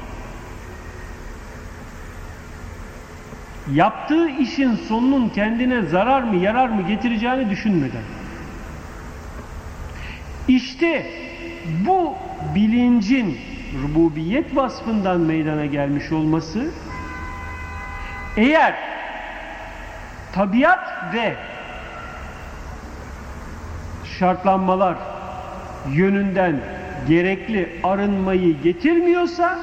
[3.75, 8.03] Yaptığı işin sonunun kendine zarar mı yarar mı getireceğini düşünmeden.
[10.49, 11.07] İşte
[11.87, 12.15] bu
[12.55, 13.39] bilincin
[13.83, 16.71] rububiyet vasfından meydana gelmiş olması
[18.37, 18.75] eğer
[20.33, 21.35] tabiat ve
[24.19, 24.97] şartlanmalar
[25.93, 26.61] yönünden
[27.09, 29.59] gerekli arınmayı getirmiyorsa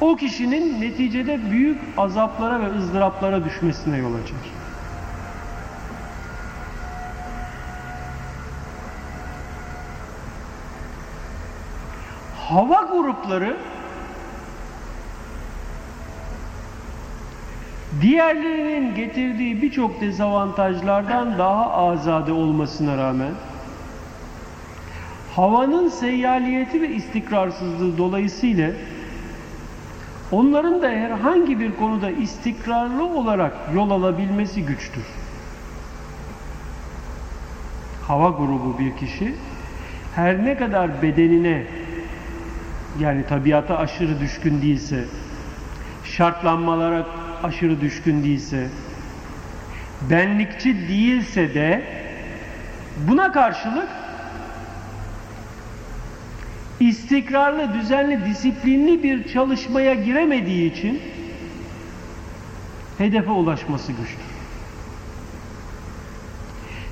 [0.00, 4.53] o kişinin neticede büyük azaplara ve ızdıraplara düşmesine yol açar.
[12.54, 13.56] Hava grupları
[18.00, 23.32] diğerlerinin getirdiği birçok dezavantajlardan daha azade olmasına rağmen
[25.36, 28.70] havanın seyyaliyeti ve istikrarsızlığı dolayısıyla
[30.32, 35.04] onların da herhangi bir konuda istikrarlı olarak yol alabilmesi güçtür.
[38.06, 39.34] Hava grubu bir kişi
[40.14, 41.83] her ne kadar bedenine
[43.00, 45.04] yani tabiata aşırı düşkün değilse,
[46.04, 47.06] şartlanmalara
[47.42, 48.68] aşırı düşkün değilse,
[50.10, 51.84] benlikçi değilse de
[53.08, 53.88] buna karşılık
[56.80, 61.02] istikrarlı, düzenli, disiplinli bir çalışmaya giremediği için
[62.98, 64.34] hedefe ulaşması güçtür.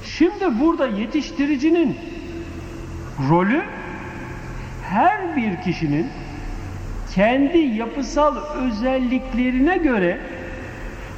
[0.04, 1.96] Şimdi burada yetiştiricinin
[3.28, 3.62] rolü
[5.32, 6.06] her bir kişinin
[7.14, 10.18] kendi yapısal özelliklerine göre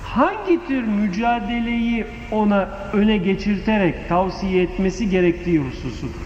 [0.05, 6.25] hangi tür mücadeleyi ona öne geçirterek tavsiye etmesi gerektiği hususudur.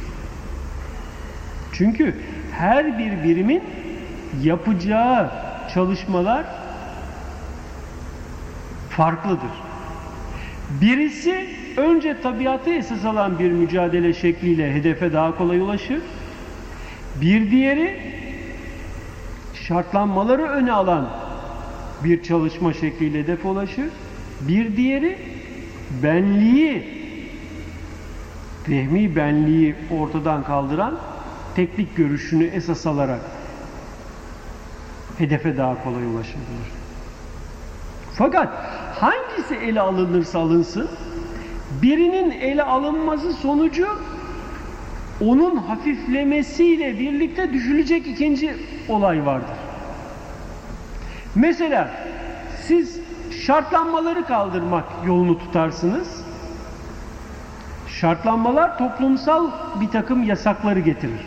[1.73, 2.15] Çünkü
[2.53, 3.63] her bir birimin
[4.43, 5.31] yapacağı
[5.75, 6.45] çalışmalar
[8.91, 9.51] farklıdır.
[10.81, 16.01] Birisi önce tabiatı esas alan bir mücadele şekliyle hedefe daha kolay ulaşır.
[17.21, 18.01] Bir diğeri
[19.55, 21.09] şartlanmaları öne alan
[22.05, 23.91] bir çalışma şekliyle hedefe ulaşır.
[24.41, 25.19] Bir diğeri
[26.03, 26.85] benliği,
[28.69, 30.99] vehmi benliği ortadan kaldıran
[31.57, 33.21] teknik görüşünü esas alarak
[35.19, 36.69] hedefe daha kolay ulaşabilir.
[38.15, 38.49] Fakat
[38.95, 40.89] hangisi ele alınırsa alınsın
[41.83, 43.89] birinin ele alınması sonucu
[45.21, 48.57] onun hafiflemesiyle birlikte düşülecek ikinci
[48.89, 49.57] olay vardır.
[51.35, 51.91] Mesela
[52.67, 53.01] siz
[53.47, 56.25] şartlanmaları kaldırmak yolunu tutarsınız.
[57.89, 59.51] Şartlanmalar toplumsal
[59.81, 61.21] bir takım yasakları getirir.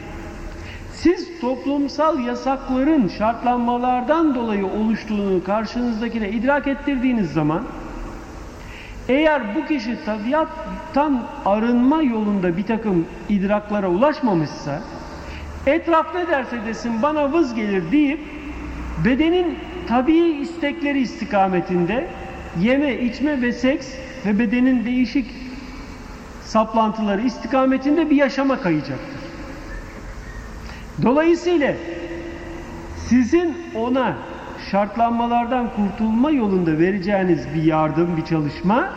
[0.94, 7.64] Siz toplumsal yasakların şartlanmalardan dolayı oluştuğunu karşınızdakine idrak ettirdiğiniz zaman
[9.10, 9.98] eğer bu kişi
[10.94, 14.82] tabiattan arınma yolunda bir takım idraklara ulaşmamışsa
[15.66, 18.20] etraf ne derse desin bana vız gelir deyip
[19.06, 22.08] bedenin tabii istekleri istikametinde
[22.60, 23.88] yeme, içme ve seks
[24.26, 25.26] ve bedenin değişik
[26.44, 29.22] saplantıları istikametinde bir yaşama kayacaktır.
[31.04, 31.74] Dolayısıyla
[33.08, 34.16] sizin ona
[34.72, 38.90] şartlanmalardan kurtulma yolunda vereceğiniz bir yardım, bir çalışma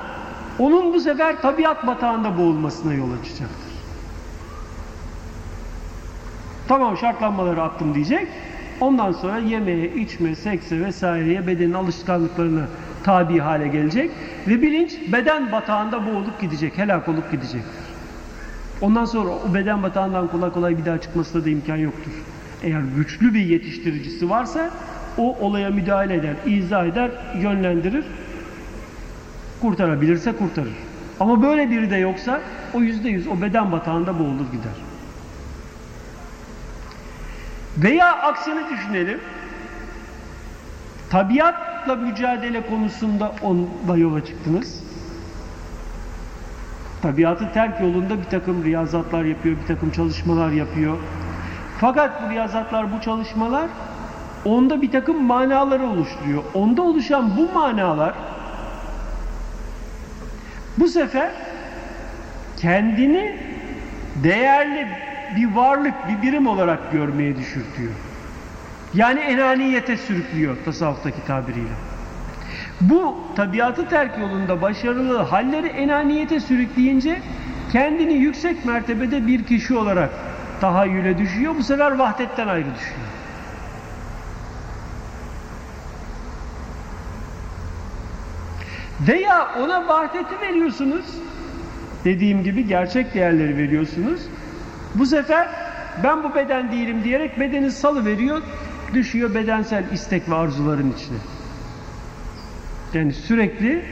[0.59, 3.75] onun bu sefer tabiat batağında boğulmasına yol açacaktır.
[6.69, 8.29] Tamam şartlanmaları attım diyecek.
[8.81, 12.67] Ondan sonra yemeğe, içme, sekse vesaireye bedenin alışkanlıklarına
[13.05, 14.11] tabi hale gelecek
[14.49, 17.85] ve bilinç beden batağında boğulup gidecek, helak olup gidecektir.
[18.81, 22.13] Ondan sonra o beden batağından kolay kolay bir daha çıkmasına da imkan yoktur.
[22.63, 24.71] Eğer güçlü bir yetiştiricisi varsa
[25.19, 28.05] o olaya müdahale eder, izah eder, yönlendirir,
[29.65, 30.75] kurtarabilirse kurtarır.
[31.21, 32.41] Ama böyle biri de yoksa
[32.75, 34.73] o yüzde yüz o beden batağında boğulur gider.
[37.77, 39.21] Veya aksini düşünelim.
[41.11, 44.85] Tabiatla mücadele konusunda onunla yola çıktınız.
[47.03, 50.97] Tabiatı terk yolunda bir takım riyazatlar yapıyor, bir takım çalışmalar yapıyor.
[51.81, 53.67] Fakat bu riyazatlar, bu çalışmalar
[54.45, 56.43] onda bir takım manaları oluşturuyor.
[56.55, 58.15] Onda oluşan bu manalar
[60.79, 61.31] bu sefer
[62.57, 63.37] kendini
[64.25, 64.87] değerli
[65.37, 67.93] bir varlık, bir birim olarak görmeye düşürtüyor.
[68.95, 71.75] Yani enaniyete sürüklüyor tasavvuftaki tabiriyle.
[72.81, 77.23] Bu tabiatı terk yolunda başarılı halleri enaniyete sürükleyince
[77.73, 80.11] kendini yüksek mertebede bir kişi olarak
[80.61, 81.55] tahayyüle düşüyor.
[81.59, 83.14] Bu sefer vahdetten ayrı düşüyor.
[89.01, 91.07] Veya ona vahdeti veriyorsunuz.
[92.05, 94.21] Dediğim gibi gerçek değerleri veriyorsunuz.
[94.95, 95.49] Bu sefer
[96.05, 98.43] ben bu beden değilim diyerek bedeni salı veriyor,
[98.95, 101.19] düşüyor bedensel istek ve arzuların içine.
[102.95, 103.85] Yani sürekli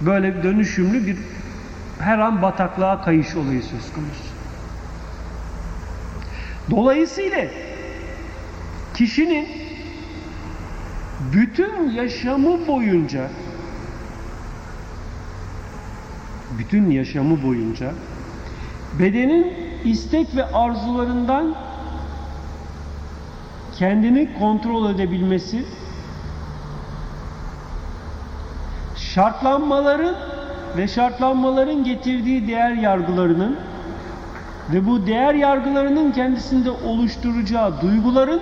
[0.00, 1.16] böyle dönüşümlü bir
[1.98, 4.28] her an bataklığa kayış olayı söz konusu.
[6.70, 7.44] Dolayısıyla
[8.94, 9.48] kişinin
[11.32, 13.28] bütün yaşamı boyunca
[16.58, 17.92] bütün yaşamı boyunca
[18.98, 19.52] bedenin
[19.84, 21.54] istek ve arzularından
[23.78, 25.64] kendini kontrol edebilmesi
[28.96, 30.16] şartlanmaların
[30.76, 33.58] ve şartlanmaların getirdiği değer yargılarının
[34.72, 38.40] ve bu değer yargılarının kendisinde oluşturacağı duyguların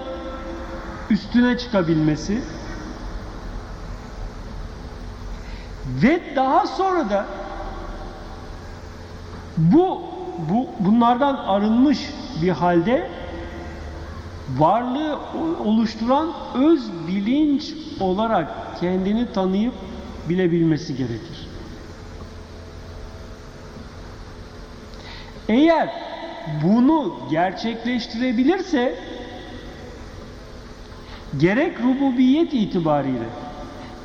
[1.11, 2.39] üstüne çıkabilmesi
[6.03, 7.27] ve daha sonra da
[9.57, 10.03] bu,
[10.51, 11.99] bu bunlardan arınmış
[12.43, 13.11] bir halde
[14.59, 15.19] varlığı
[15.65, 19.75] oluşturan öz bilinç olarak kendini tanıyıp
[20.29, 21.49] bilebilmesi gerekir.
[25.49, 25.91] Eğer
[26.65, 28.99] bunu gerçekleştirebilirse
[31.39, 33.27] gerek rububiyet itibariyle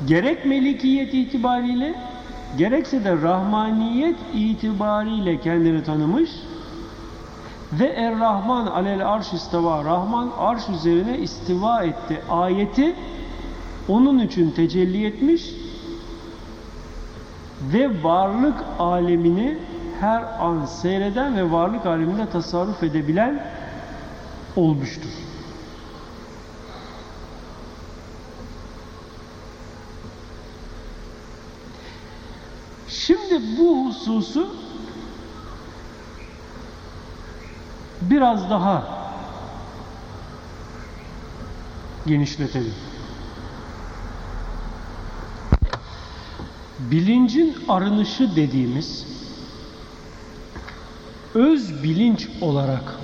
[0.06, 1.94] gerek melikiyet itibariyle
[2.58, 6.30] gerekse de rahmaniyet itibariyle kendini tanımış
[7.72, 12.94] ve Er-Rahman alel arş istiva Rahman arş üzerine istiva etti ayeti
[13.88, 15.50] onun için tecelli etmiş
[17.72, 19.58] ve varlık alemini
[20.00, 23.46] her an seyreden ve varlık aleminde tasarruf edebilen
[24.56, 25.21] olmuştur.
[33.06, 34.56] Şimdi bu hususu
[38.00, 38.88] biraz daha
[42.06, 42.74] genişletelim.
[46.78, 49.06] Bilincin arınışı dediğimiz
[51.34, 52.96] öz bilinç olarak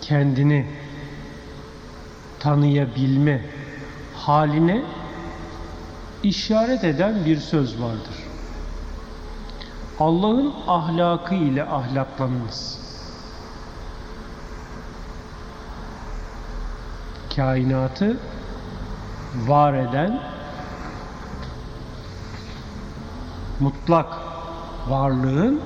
[0.00, 0.66] kendini
[2.40, 3.44] tanıyabilme
[4.16, 4.82] haline
[6.22, 8.17] işaret eden bir söz vardır.
[10.00, 12.78] Allah'ın ahlakı ile ahlaklanınız.
[17.36, 18.20] Kainatı
[19.46, 20.20] var eden
[23.60, 24.16] mutlak
[24.88, 25.60] varlığın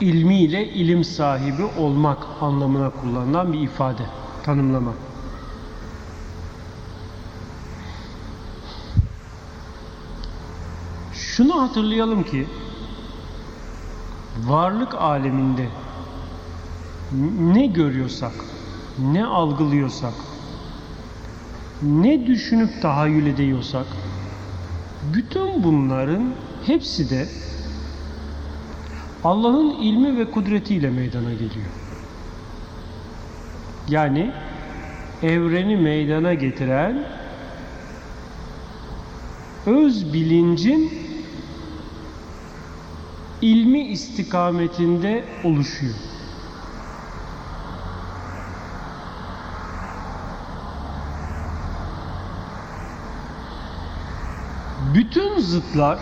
[0.00, 4.02] ilmiyle ilim sahibi olmak anlamına kullanılan bir ifade,
[4.42, 4.92] tanımlama.
[11.38, 12.46] Şunu hatırlayalım ki
[14.46, 15.68] varlık aleminde
[17.40, 18.32] ne görüyorsak,
[19.12, 20.12] ne algılıyorsak,
[21.82, 23.86] ne düşünüp tahayyül ediyorsak
[25.14, 26.32] bütün bunların
[26.66, 27.28] hepsi de
[29.24, 31.70] Allah'ın ilmi ve kudretiyle meydana geliyor.
[33.88, 34.32] Yani
[35.22, 37.04] evreni meydana getiren
[39.66, 41.07] öz bilincin
[43.42, 45.94] ilmi istikametinde oluşuyor.
[54.94, 55.98] Bütün zıtlar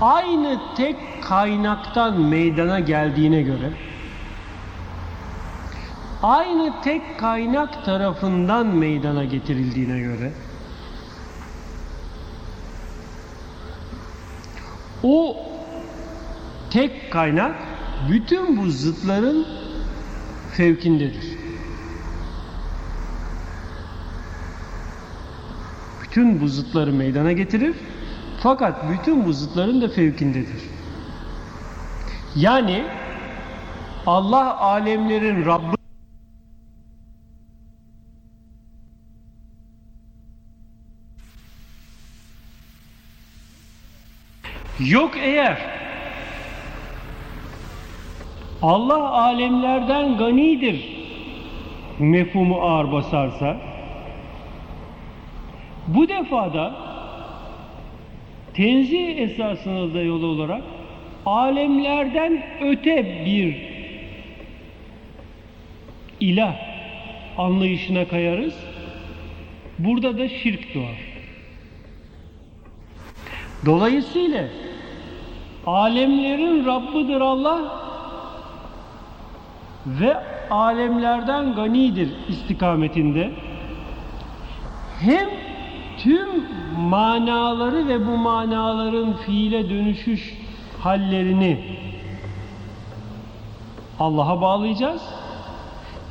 [0.00, 3.72] aynı tek kaynaktan meydana geldiğine göre
[6.22, 10.32] aynı tek kaynak tarafından meydana getirildiğine göre
[15.06, 15.36] o
[16.70, 17.54] tek kaynak
[18.10, 19.46] bütün bu zıtların
[20.52, 21.36] fevkindedir.
[26.02, 27.76] Bütün bu zıtları meydana getirir
[28.40, 30.62] fakat bütün bu zıtların da fevkindedir.
[32.36, 32.84] Yani
[34.06, 35.75] Allah alemlerin Rabbi
[44.88, 45.58] Yok eğer
[48.62, 50.96] Allah alemlerden ganidir
[51.98, 53.56] mefhumu ağır basarsa
[55.86, 56.74] bu defada
[58.54, 60.62] tenzih esasına da yol olarak
[61.26, 63.56] alemlerden öte bir
[66.20, 66.56] ilah
[67.38, 68.54] anlayışına kayarız.
[69.78, 71.16] Burada da şirk doğar.
[73.66, 74.48] Dolayısıyla
[75.66, 77.60] alemlerin Rabbidir Allah
[79.86, 80.16] ve
[80.50, 83.32] alemlerden ganidir istikametinde
[85.00, 85.28] hem
[85.98, 86.28] tüm
[86.78, 90.38] manaları ve bu manaların fiile dönüşüş
[90.80, 91.64] hallerini
[94.00, 95.02] Allah'a bağlayacağız.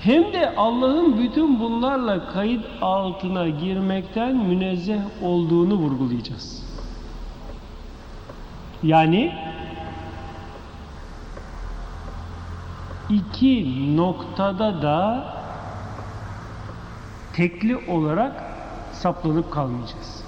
[0.01, 6.64] Hem de Allah'ın bütün bunlarla kayıt altına girmekten münezzeh olduğunu vurgulayacağız.
[8.83, 9.35] Yani
[13.09, 15.25] iki noktada da
[17.33, 18.43] tekli olarak
[18.93, 20.25] saplanıp kalmayacağız.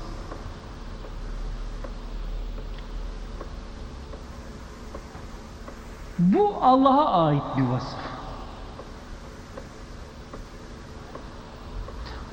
[6.19, 7.99] Bu Allah'a ait bir vasıf.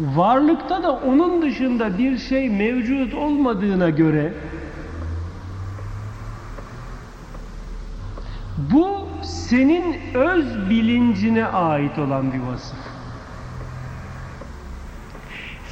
[0.00, 4.34] Varlıkta da onun dışında bir şey mevcut olmadığına göre
[8.56, 12.78] bu senin öz bilincine ait olan bir vasıf.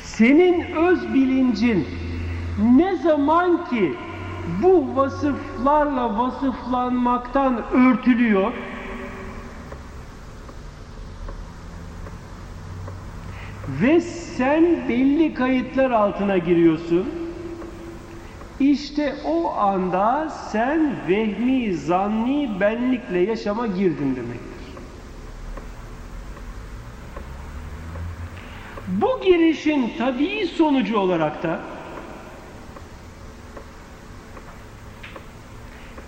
[0.02, 1.88] Senin öz bilincin
[2.76, 3.94] ne zaman ki
[4.62, 8.52] bu vasıflarla vasıflanmaktan örtülüyor
[13.68, 17.21] ve sen belli kayıtlar altına giriyorsun
[18.70, 24.52] işte o anda sen vehmi, zanni benlikle yaşama girdin demektir.
[28.88, 31.60] Bu girişin tabii sonucu olarak da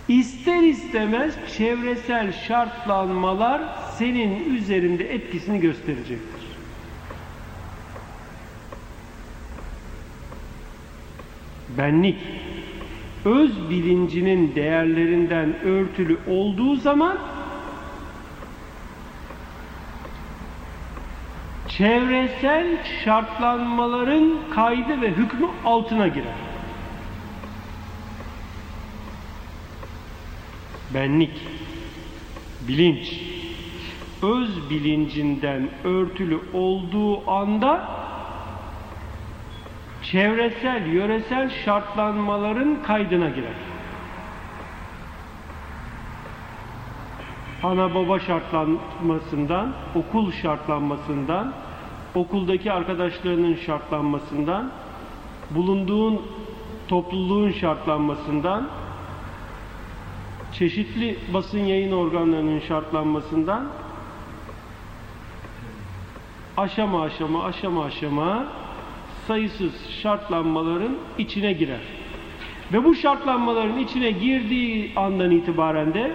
[0.09, 3.63] ister istemez çevresel şartlanmalar
[3.99, 6.45] senin üzerinde etkisini gösterecektir.
[11.79, 12.44] Benlik
[13.25, 17.19] öz bilincinin değerlerinden örtülü olduğu zaman
[21.69, 22.67] çevresel
[23.05, 26.35] şartlanmaların kaydı ve hükmü altına girer.
[30.95, 31.41] Benlik,
[32.69, 33.21] bilinç,
[34.23, 38.04] öz bilincinden örtülü olduğu anda
[40.15, 43.55] çevresel, yöresel şartlanmaların kaydına girer.
[47.63, 51.53] Ana baba şartlanmasından, okul şartlanmasından,
[52.15, 54.71] okuldaki arkadaşlarının şartlanmasından,
[55.51, 56.23] bulunduğun
[56.89, 58.69] topluluğun şartlanmasından,
[60.53, 63.67] çeşitli basın yayın organlarının şartlanmasından
[66.57, 68.47] aşama aşama aşama aşama
[69.27, 69.73] sayısız
[70.03, 71.81] şartlanmaların içine girer.
[72.73, 76.11] Ve bu şartlanmaların içine girdiği andan itibaren de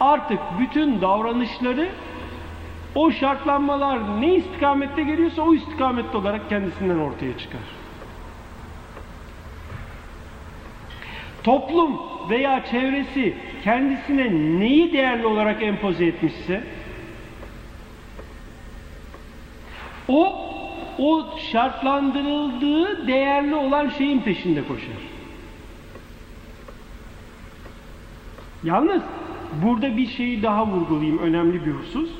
[0.00, 1.88] artık bütün davranışları
[2.94, 7.60] O şartlanmalar ne istikamette geliyorsa o istikamette olarak kendisinden ortaya çıkar.
[11.44, 12.00] Toplum
[12.30, 13.34] veya çevresi
[13.64, 16.64] kendisine neyi değerli olarak empoze etmişse
[20.08, 20.51] o
[20.98, 25.12] o şartlandırıldığı değerli olan şeyin peşinde koşar.
[28.64, 29.02] Yalnız
[29.62, 32.10] burada bir şeyi daha vurgulayayım önemli bir husus.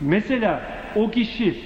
[0.00, 0.62] Mesela
[0.94, 1.60] o kişi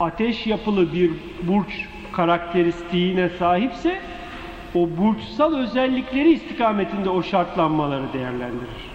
[0.00, 1.10] ateş yapılı bir
[1.42, 4.00] burç karakteristiğine sahipse
[4.74, 8.93] o burçsal özellikleri istikametinde o şartlanmaları değerlendirir.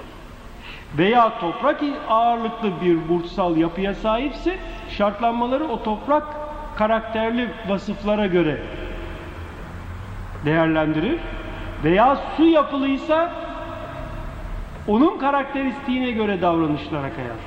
[0.97, 4.57] Veya toprak ağırlıklı bir burçsal yapıya sahipse
[4.89, 6.23] şartlanmaları o toprak
[6.75, 8.61] karakterli vasıflara göre
[10.45, 11.19] değerlendirir.
[11.83, 13.31] Veya su yapılıysa
[14.87, 17.37] onun karakteristiğine göre davranışlara kayar.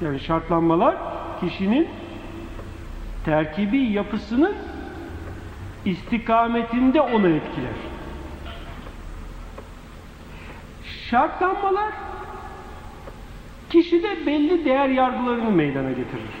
[0.00, 0.96] Yani şartlanmalar
[1.40, 1.88] kişinin
[3.24, 4.54] terkibi yapısının
[5.84, 7.76] istikametinde onu etkiler.
[11.10, 11.92] Şartlanmalar
[13.70, 16.32] kişide belli değer yargılarını meydana getirir.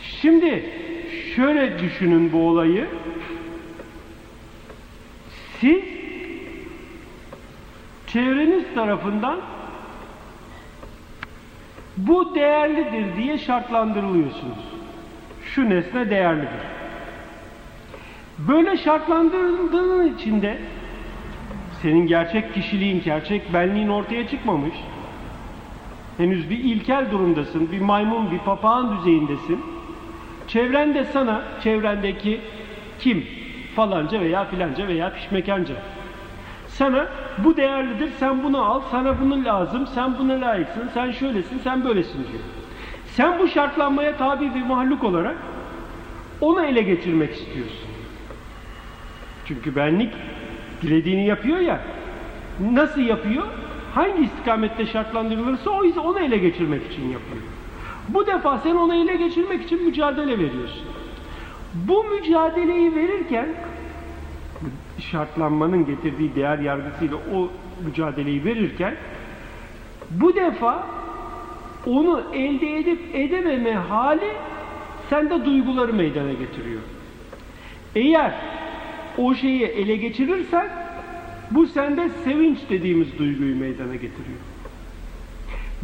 [0.00, 0.70] Şimdi
[1.36, 2.88] şöyle düşünün bu olayı.
[5.60, 5.84] Siz
[8.06, 9.40] çevreniz tarafından
[11.96, 14.58] bu değerlidir diye şartlandırılıyorsunuz.
[15.44, 16.66] Şu nesne değerlidir.
[18.38, 20.58] Böyle şartlandırıldığın içinde
[21.86, 24.74] senin gerçek kişiliğin, gerçek benliğin ortaya çıkmamış.
[26.16, 29.60] Henüz bir ilkel durumdasın, bir maymun, bir papağan düzeyindesin.
[30.48, 32.40] Çevren de sana, çevrendeki
[32.98, 33.26] kim?
[33.76, 35.74] Falanca veya filanca veya pişmekanca.
[36.68, 37.08] Sana
[37.38, 42.18] bu değerlidir, sen bunu al, sana bunu lazım, sen buna layıksın, sen şöylesin, sen böylesin
[42.18, 42.42] diyor.
[43.06, 45.36] Sen bu şartlanmaya tabi bir mahluk olarak
[46.40, 47.88] onu ele geçirmek istiyorsun.
[49.44, 50.12] Çünkü benlik
[50.82, 51.80] dilediğini yapıyor ya.
[52.72, 53.46] Nasıl yapıyor?
[53.94, 57.42] Hangi istikamette şartlandırılırsa o onu ele geçirmek için yapıyor.
[58.08, 60.82] Bu defa sen onu ele geçirmek için mücadele veriyorsun.
[61.74, 63.48] Bu mücadeleyi verirken
[64.98, 67.50] şartlanmanın getirdiği değer yargısıyla o
[67.86, 68.94] mücadeleyi verirken
[70.10, 70.86] bu defa
[71.86, 74.32] onu elde edip edememe hali
[75.10, 76.80] sende duyguları meydana getiriyor.
[77.94, 78.34] Eğer
[79.18, 80.68] o şeyi ele geçirirsen
[81.50, 84.38] bu sende sevinç dediğimiz duyguyu meydana getiriyor.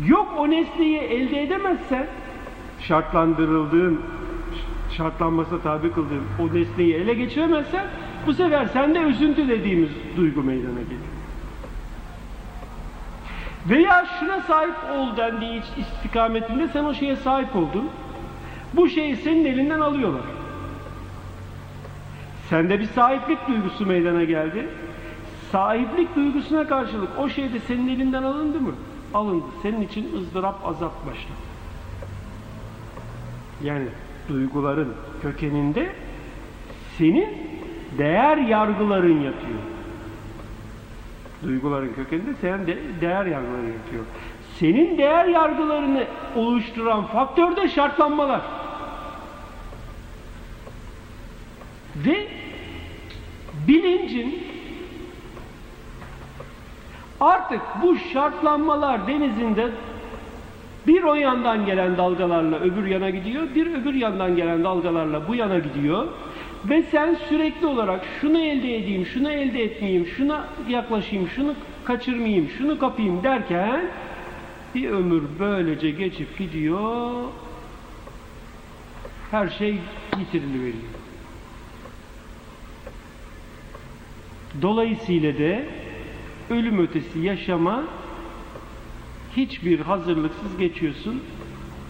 [0.06, 2.06] Yok o nesneyi elde edemezsen
[2.80, 4.00] şartlandırıldığın
[4.96, 7.86] şartlanmasına tabi kıldığın o nesneyi ele geçiremezsen
[8.26, 11.12] bu sefer sende üzüntü dediğimiz duygu meydana geliyor.
[13.70, 17.88] Veya şuna sahip ol dendiği istikametinde sen o şeye sahip oldun.
[18.72, 20.22] Bu şeyi senin elinden alıyorlar.
[22.52, 24.68] Sende bir sahiplik duygusu meydana geldi.
[25.52, 28.74] Sahiplik duygusuna karşılık o şey de senin elinden alındı mı?
[29.14, 29.44] Alındı.
[29.62, 31.42] Senin için ızdırap azap başladı.
[33.62, 33.86] Yani
[34.28, 35.92] duyguların kökeninde
[36.98, 37.28] senin
[37.98, 39.58] değer yargıların yatıyor.
[41.42, 44.04] Duyguların kökeninde senin de değer yargıların yatıyor.
[44.58, 46.04] Senin değer yargılarını
[46.36, 48.40] oluşturan faktör de şartlanmalar.
[51.96, 52.41] Ve
[53.68, 54.42] bilincin
[57.20, 59.70] artık bu şartlanmalar denizinde
[60.86, 65.58] bir o yandan gelen dalgalarla öbür yana gidiyor, bir öbür yandan gelen dalgalarla bu yana
[65.58, 66.08] gidiyor.
[66.64, 71.54] Ve sen sürekli olarak şunu elde edeyim, şunu elde etmeyeyim, şuna yaklaşayım, şunu
[71.84, 73.80] kaçırmayayım, şunu kapayım derken
[74.74, 77.10] bir ömür böylece geçip gidiyor.
[79.30, 79.78] Her şey
[80.18, 80.74] yitiriliyor.
[84.62, 85.68] Dolayısıyla de
[86.50, 87.84] ölüm ötesi yaşama
[89.36, 91.22] hiçbir hazırlıksız geçiyorsun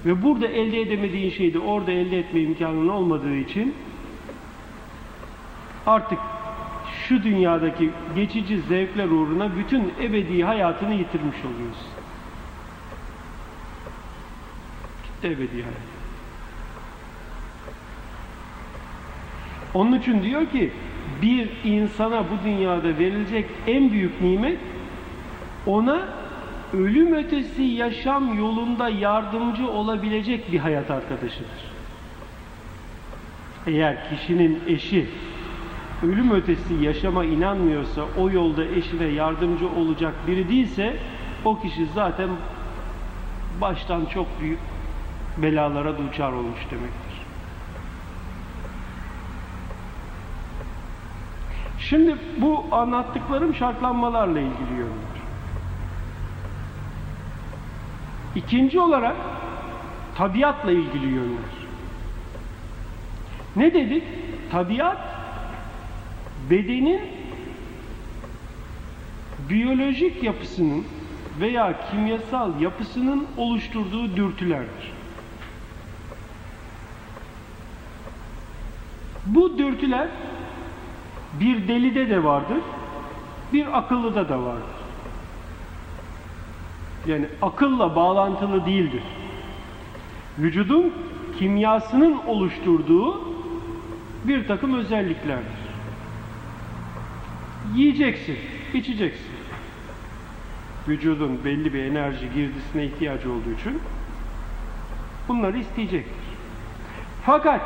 [0.06, 3.74] ve burada elde edemediğin şeyi de orada elde etme imkanın olmadığı için
[5.86, 6.18] artık
[7.08, 11.86] şu dünyadaki geçici zevkler uğruna bütün ebedi hayatını yitirmiş oluyorsun.
[15.24, 15.92] Ebedi hayat.
[19.74, 20.72] Onun için diyor ki
[21.22, 24.58] bir insana bu dünyada verilecek en büyük nimet
[25.66, 26.08] ona
[26.72, 31.72] ölüm ötesi yaşam yolunda yardımcı olabilecek bir hayat arkadaşıdır.
[33.66, 35.06] Eğer kişinin eşi
[36.02, 40.96] ölüm ötesi yaşama inanmıyorsa, o yolda eşine yardımcı olacak biri değilse,
[41.44, 42.28] o kişi zaten
[43.60, 44.58] baştan çok büyük
[45.38, 47.01] belalara duçar olmuş demektir.
[51.92, 55.22] Şimdi bu anlattıklarım şartlanmalarla ilgili yönler.
[58.36, 59.16] İkinci olarak
[60.14, 61.52] tabiatla ilgili yönler.
[63.56, 64.04] Ne dedik?
[64.50, 64.98] Tabiat
[66.50, 67.00] bedenin
[69.48, 70.84] biyolojik yapısının
[71.40, 74.92] veya kimyasal yapısının oluşturduğu dürtülerdir.
[79.26, 80.08] Bu dürtüler
[81.40, 82.58] bir delide de vardır,
[83.52, 84.82] bir akıllıda da vardır.
[87.06, 89.02] Yani akılla bağlantılı değildir.
[90.38, 90.92] Vücudun
[91.38, 93.20] kimyasının oluşturduğu
[94.24, 95.62] bir takım özelliklerdir.
[97.74, 98.36] Yiyeceksin,
[98.74, 99.32] içeceksin.
[100.88, 103.78] Vücudun belli bir enerji girdisine ihtiyacı olduğu için
[105.28, 106.21] bunları isteyecektir.
[107.24, 107.60] Fakat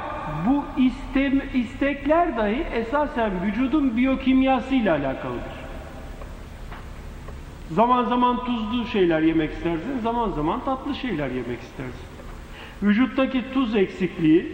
[0.46, 5.56] bu istem, istekler dahi esasen vücudun biyokimyasıyla alakalıdır.
[7.70, 12.06] Zaman zaman tuzlu şeyler yemek istersin, zaman zaman tatlı şeyler yemek istersin.
[12.82, 14.52] Vücuttaki tuz eksikliği,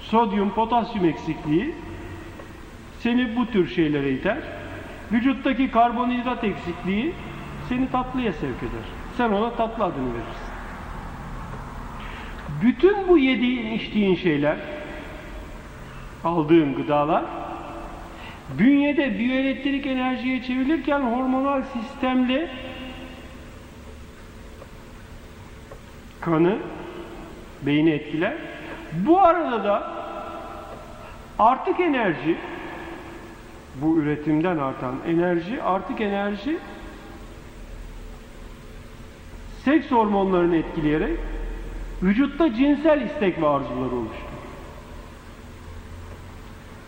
[0.00, 1.74] sodyum, potasyum eksikliği
[3.00, 4.38] seni bu tür şeylere iter.
[5.12, 7.12] Vücuttaki karbonhidrat eksikliği
[7.68, 8.86] seni tatlıya sevk eder.
[9.16, 10.47] Sen ona tatlı adını verirsin.
[12.62, 14.56] Bütün bu yediğin, içtiğin şeyler,
[16.24, 17.24] aldığın gıdalar,
[18.58, 22.50] bünyede biyoelektrik enerjiye çevrilirken hormonal sistemle
[26.20, 26.56] kanı,
[27.62, 28.34] beyni etkiler.
[29.06, 29.92] Bu arada da
[31.38, 32.36] artık enerji,
[33.82, 36.58] bu üretimden artan enerji, artık enerji
[39.64, 41.18] seks hormonlarını etkileyerek
[42.02, 44.28] vücutta cinsel istek ve arzuları oluştu.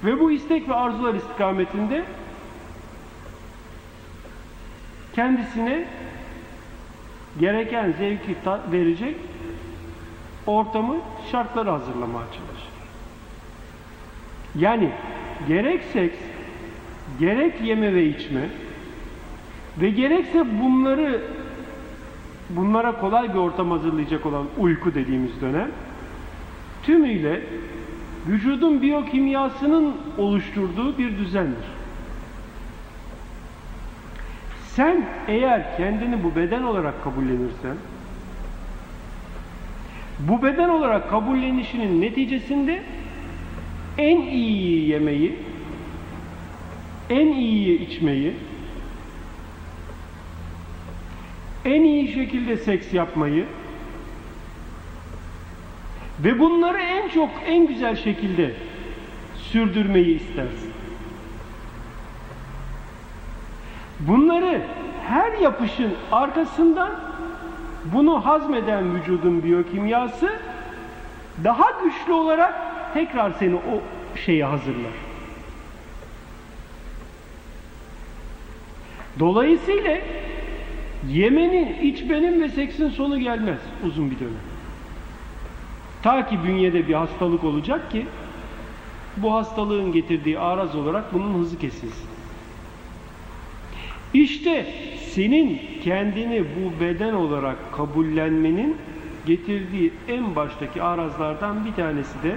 [0.05, 2.05] Ve bu istek ve arzular istikametinde
[5.15, 5.85] kendisine
[7.41, 8.37] gereken zevki
[8.73, 9.17] verecek
[10.47, 10.97] ortamı,
[11.31, 12.71] şartları hazırlamaya çalışır.
[14.55, 14.91] Yani
[15.49, 16.19] gerek seks,
[17.21, 18.49] gerek yeme ve içme
[19.81, 21.23] ve gerekse bunları
[22.57, 25.71] bunlara kolay bir ortam hazırlayacak olan uyku dediğimiz dönem
[26.83, 27.41] tümüyle
[28.29, 31.65] vücudun biyokimyasının oluşturduğu bir düzendir.
[34.67, 37.77] Sen eğer kendini bu beden olarak kabullenirsen
[40.19, 42.83] bu beden olarak kabullenişinin neticesinde
[43.99, 45.37] en iyi yemeği,
[47.11, 48.35] en iyi içmeyi,
[51.71, 53.47] en iyi şekilde seks yapmayı
[56.25, 58.55] ve bunları en çok, en güzel şekilde
[59.37, 60.73] sürdürmeyi istersin.
[64.01, 64.63] Bunları
[65.09, 66.91] her yapışın arkasından
[67.85, 70.33] bunu hazmeden vücudun biyokimyası
[71.45, 72.55] daha güçlü olarak
[72.95, 73.83] tekrar seni o
[74.19, 74.93] şeye hazırlar.
[79.19, 79.99] Dolayısıyla
[81.09, 84.33] yemenin, içmenin ve seksin sonu gelmez uzun bir dönem.
[86.03, 88.07] Ta ki bünyede bir hastalık olacak ki
[89.17, 92.09] bu hastalığın getirdiği araz olarak bunun hızı kesilsin.
[94.15, 94.67] İşte
[95.11, 98.77] senin kendini bu beden olarak kabullenmenin
[99.27, 102.37] getirdiği en baştaki arazlardan bir tanesi de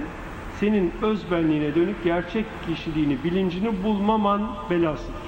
[0.60, 5.23] senin özbenliğine dönük gerçek kişiliğini, bilincini bulmaman belasıdır.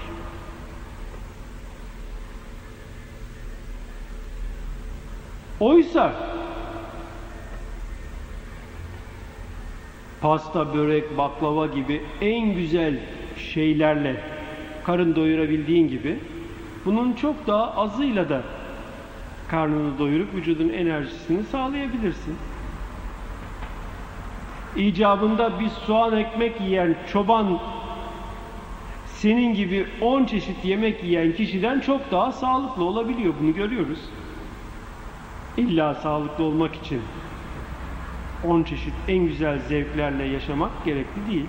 [5.60, 6.12] Oysa
[10.20, 12.98] pasta, börek, baklava gibi en güzel
[13.52, 14.16] şeylerle
[14.84, 16.18] karın doyurabildiğin gibi
[16.84, 18.42] bunun çok daha azıyla da
[19.48, 22.36] karnını doyurup vücudun enerjisini sağlayabilirsin.
[24.76, 27.58] İcabında bir soğan ekmek yiyen çoban
[29.06, 33.34] senin gibi 10 çeşit yemek yiyen kişiden çok daha sağlıklı olabiliyor.
[33.40, 33.98] Bunu görüyoruz.
[35.56, 37.02] İlla sağlıklı olmak için
[38.44, 41.46] 10 çeşit en güzel zevklerle yaşamak gerekli değil.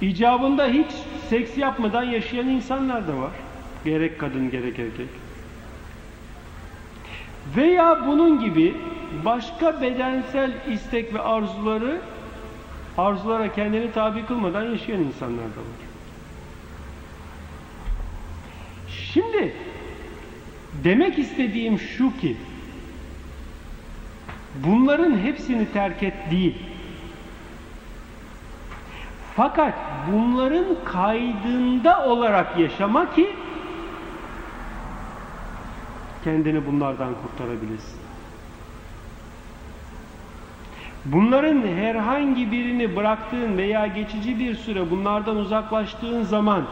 [0.00, 0.90] İcabında hiç
[1.28, 3.30] seks yapmadan yaşayan insanlar da var.
[3.84, 5.08] Gerek kadın gerek erkek.
[7.56, 8.74] Veya bunun gibi
[9.24, 12.00] başka bedensel istek ve arzuları
[12.98, 15.88] arzulara kendini tabi kılmadan yaşayan insanlar da var.
[18.88, 19.54] Şimdi
[20.84, 22.36] demek istediğim şu ki
[24.64, 26.56] bunların hepsini terk et değil.
[29.36, 29.74] Fakat
[30.12, 33.30] bunların kaydında olarak yaşama ki
[36.24, 38.00] kendini bunlardan kurtarabilirsin.
[41.04, 46.62] Bunların herhangi birini bıraktığın veya geçici bir süre bunlardan uzaklaştığın zaman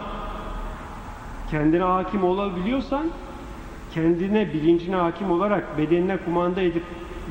[1.50, 3.06] kendine hakim olabiliyorsan
[3.94, 6.82] kendine bilincine hakim olarak bedenine kumanda edip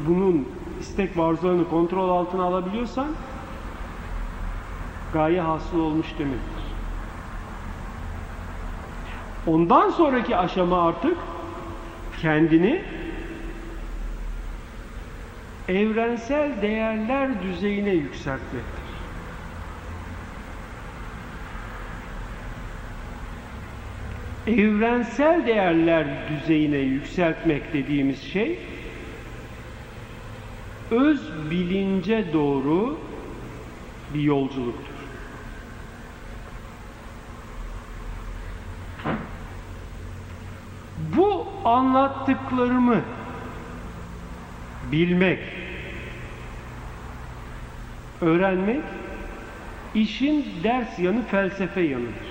[0.08, 0.48] bunun
[0.80, 1.18] istek
[1.60, 3.08] ve kontrol altına alabiliyorsan
[5.14, 6.66] gaye hasıl olmuş demektir.
[9.48, 11.18] Ondan sonraki aşama artık
[12.22, 12.82] kendini
[15.68, 18.75] evrensel değerler düzeyine yükseltmektir.
[24.48, 28.60] Evrensel değerler düzeyine yükseltmek dediğimiz şey
[30.92, 33.00] öz bilince doğru
[34.14, 34.96] bir yolculuktur.
[41.18, 43.02] Bu anlattıklarımı
[44.92, 45.40] bilmek,
[48.22, 48.84] öğrenmek
[49.96, 52.25] işin ders yanı felsefe yanıdır.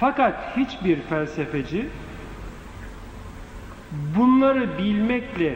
[0.00, 1.86] Fakat hiçbir felsefeci
[4.16, 5.54] bunları bilmekle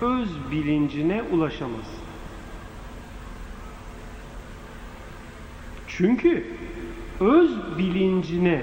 [0.00, 1.86] öz bilincine ulaşamaz.
[5.88, 6.46] Çünkü
[7.20, 8.62] öz bilincine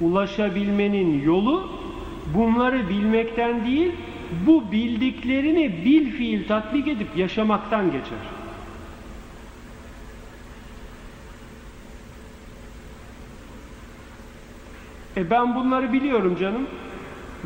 [0.00, 1.70] ulaşabilmenin yolu
[2.34, 3.92] bunları bilmekten değil,
[4.46, 8.37] bu bildiklerini bil fiil tatbik edip yaşamaktan geçer.
[15.18, 16.66] E ben bunları biliyorum canım.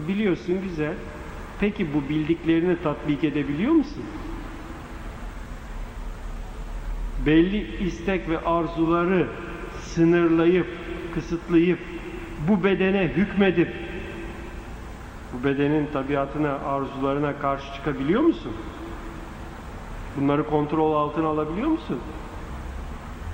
[0.08, 0.94] Biliyorsun güzel.
[1.60, 4.04] Peki bu bildiklerini tatbik edebiliyor musun?
[7.26, 9.26] Belli istek ve arzuları
[9.80, 10.66] sınırlayıp,
[11.14, 11.78] kısıtlayıp,
[12.48, 13.68] bu bedene hükmedip,
[15.32, 18.52] bu bedenin tabiatına, arzularına karşı çıkabiliyor musun?
[20.16, 21.98] Bunları kontrol altına alabiliyor musun?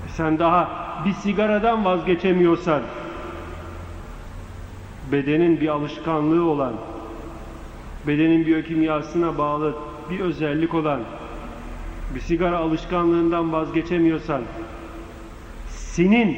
[0.06, 0.70] E sen daha
[1.06, 2.82] bir sigaradan vazgeçemiyorsan,
[5.12, 6.72] bedenin bir alışkanlığı olan,
[8.06, 9.74] bedenin biyokimyasına bağlı
[10.10, 11.00] bir özellik olan,
[12.14, 14.42] bir sigara alışkanlığından vazgeçemiyorsan,
[15.68, 16.36] senin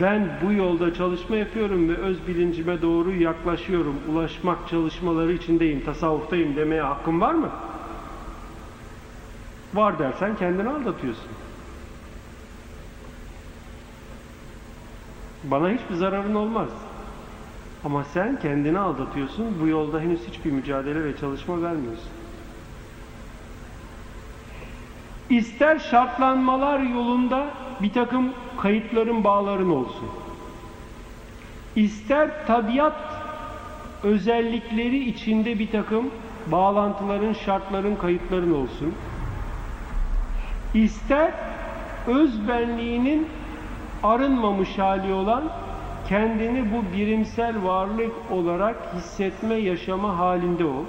[0.00, 6.82] ben bu yolda çalışma yapıyorum ve öz bilincime doğru yaklaşıyorum, ulaşmak çalışmaları içindeyim, tasavvuftayım demeye
[6.82, 7.48] hakkın var mı?
[9.74, 11.30] Var dersen kendini aldatıyorsun.
[15.44, 16.68] Bana hiçbir zararın olmaz.
[17.84, 22.10] Ama sen kendini aldatıyorsun, bu yolda henüz hiçbir mücadele ve çalışma vermiyorsun.
[25.30, 27.46] İster şartlanmalar yolunda
[27.82, 30.08] bir takım kayıtların, bağların olsun.
[31.76, 33.22] İster tabiat
[34.02, 36.10] özellikleri içinde bir takım
[36.46, 38.94] bağlantıların, şartların, kayıtların olsun.
[40.74, 41.32] İster
[42.06, 43.28] öz benliğinin
[44.02, 45.42] arınmamış hali olan
[46.12, 50.84] kendini bu birimsel varlık olarak hissetme, yaşama halinde ol.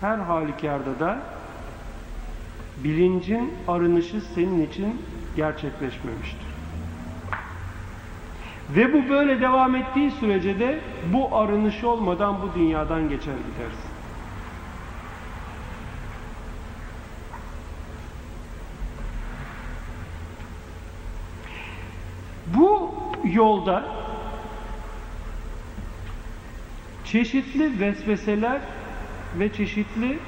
[0.00, 1.18] Her halükarda da
[2.84, 5.02] bilincin arınışı senin için
[5.36, 6.46] gerçekleşmemiştir.
[8.70, 10.80] Ve bu böyle devam ettiği sürece de
[11.12, 13.90] bu arınış olmadan bu dünyadan geçer gidersin.
[22.46, 23.84] Bu yolda
[27.04, 28.60] çeşitli vesveseler
[29.38, 30.18] ve çeşitli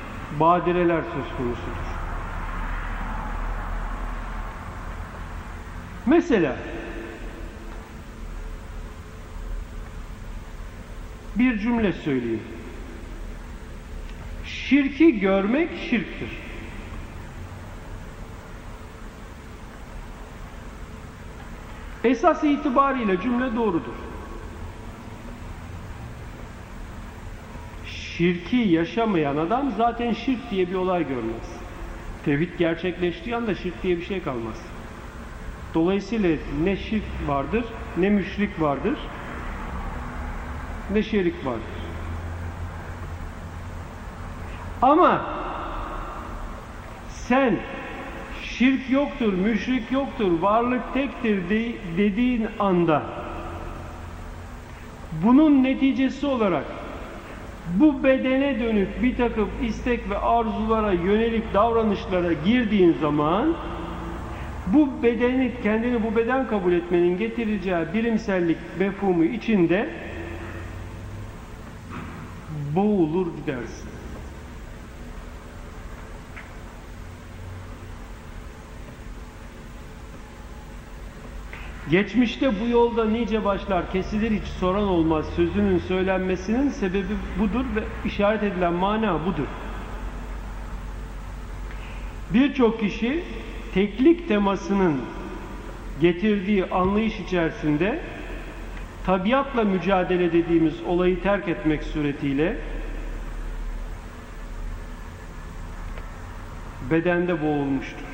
[0.41, 1.89] badireler söz konusudur.
[6.07, 6.57] Mesela
[11.37, 12.43] bir cümle söyleyeyim.
[14.45, 16.48] Şirki görmek şirktir.
[22.05, 23.95] Esas itibariyle cümle doğrudur.
[27.87, 31.59] Şirki yaşamayan adam zaten şirk diye bir olay görmez.
[32.25, 34.63] Tevhid gerçekleştiği anda şirk diye bir şey kalmaz.
[35.75, 37.65] Dolayısıyla ne şirk vardır,
[37.97, 38.99] ne müşrik vardır,
[40.93, 41.79] ne şerik vardır.
[44.83, 45.23] Ama
[47.09, 47.59] sen
[48.59, 53.03] şirk yoktur, müşrik yoktur, varlık tektir de, dediğin anda
[55.25, 56.65] bunun neticesi olarak
[57.75, 63.55] bu bedene dönük bir takım istek ve arzulara yönelik davranışlara girdiğin zaman
[64.67, 69.89] bu bedeni, kendini bu beden kabul etmenin getireceği bilimsellik mefhumu içinde
[72.77, 73.98] boğulur gidersin.
[81.91, 88.43] Geçmişte bu yolda nice başlar kesilir hiç soran olmaz sözünün söylenmesinin sebebi budur ve işaret
[88.43, 89.47] edilen mana budur.
[92.35, 93.25] Birçok kişi
[93.75, 95.01] teklik temasının
[96.01, 98.01] getirdiği anlayış içerisinde
[99.07, 102.57] tabiatla mücadele dediğimiz olayı terk etmek suretiyle
[106.91, 108.08] bedende boğulmuştur.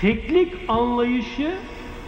[0.00, 1.54] Teklik anlayışı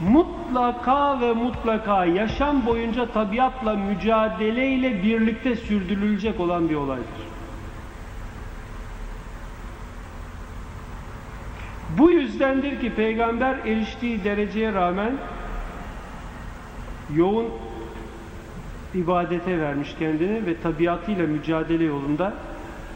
[0.00, 7.28] mutlaka ve mutlaka yaşam boyunca tabiatla mücadeleyle birlikte sürdürülecek olan bir olaydır.
[11.98, 15.12] Bu yüzdendir ki peygamber eriştiği dereceye rağmen
[17.14, 17.46] yoğun
[18.94, 22.34] ibadete vermiş kendini ve tabiatıyla mücadele yolunda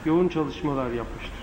[0.05, 1.42] yoğun çalışmalar yapmıştır.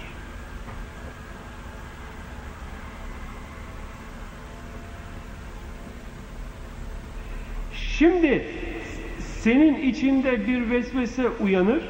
[8.00, 8.46] Şimdi
[9.20, 11.82] senin içinde bir vesvese uyanır.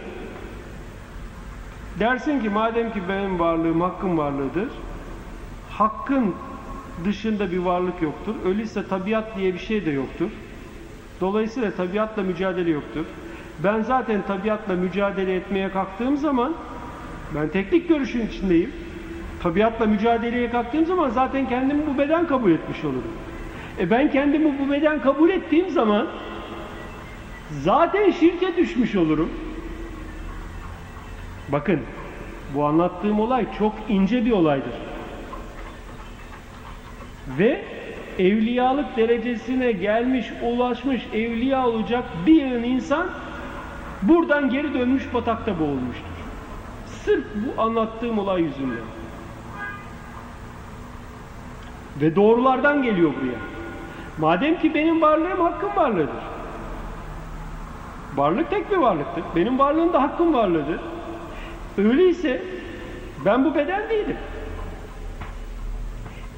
[1.99, 4.70] Dersin ki madem ki benim varlığım hakkın varlığıdır.
[5.70, 6.36] Hakkın
[7.05, 8.36] dışında bir varlık yoktur.
[8.45, 10.30] Öyleyse tabiat diye bir şey de yoktur.
[11.22, 13.05] Dolayısıyla tabiatla mücadele yoktur.
[13.64, 16.53] Ben zaten tabiatla mücadele etmeye kalktığım zaman
[17.36, 18.72] ben teknik görüşün içindeyim.
[19.43, 23.29] Tabiatla mücadeleye kalktığım zaman zaten kendimi bu beden kabul etmiş olurum.
[23.80, 26.07] E ben kendimi bu beden kabul ettiğim zaman
[27.61, 29.30] zaten şirke düşmüş olurum.
[31.49, 31.80] Bakın
[32.55, 34.74] bu anlattığım olay çok ince bir olaydır.
[37.39, 37.61] Ve
[38.20, 43.07] evliyalık derecesine gelmiş, ulaşmış, evliya olacak bir insan
[44.01, 46.20] buradan geri dönmüş batakta boğulmuştur.
[47.05, 48.78] Sırf bu anlattığım olay yüzünden.
[52.01, 53.59] Ve doğrulardan geliyor buraya.
[54.20, 56.24] Madem ki benim varlığım hakkım varlığıdır.
[58.15, 59.24] Varlık tek bir varlıktır.
[59.36, 60.80] Benim varlığım da hakkım varlığıdır.
[61.78, 62.41] Öyleyse
[63.26, 64.17] ben bu beden değilim.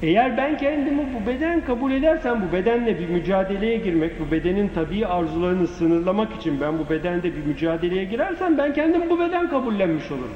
[0.02, 5.06] Eğer ben kendimi bu beden kabul edersem bu bedenle bir mücadeleye girmek, bu bedenin tabii
[5.06, 10.34] arzularını sınırlamak için ben bu bedende bir mücadeleye girersem ben kendimi bu beden kabullenmiş olurum.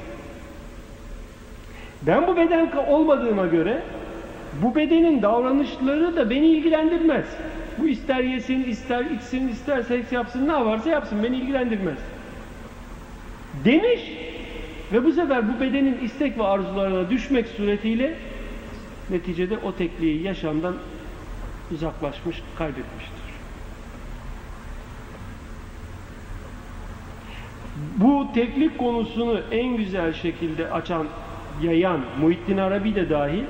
[2.01, 3.81] Ben bu beden olmadığıma göre
[4.61, 7.25] bu bedenin davranışları da beni ilgilendirmez.
[7.77, 11.97] Bu ister yesin, ister içsin, ister seks yapsın, ne varsa yapsın beni ilgilendirmez.
[13.65, 14.01] Demiş
[14.93, 18.13] ve bu sefer bu bedenin istek ve arzularına düşmek suretiyle
[19.09, 20.75] neticede o tekliği yaşamdan
[21.71, 23.27] uzaklaşmış, kaybetmiştir.
[27.97, 31.07] Bu teklik konusunu en güzel şekilde açan,
[31.63, 33.43] yayan Muhittin Arabi de dahil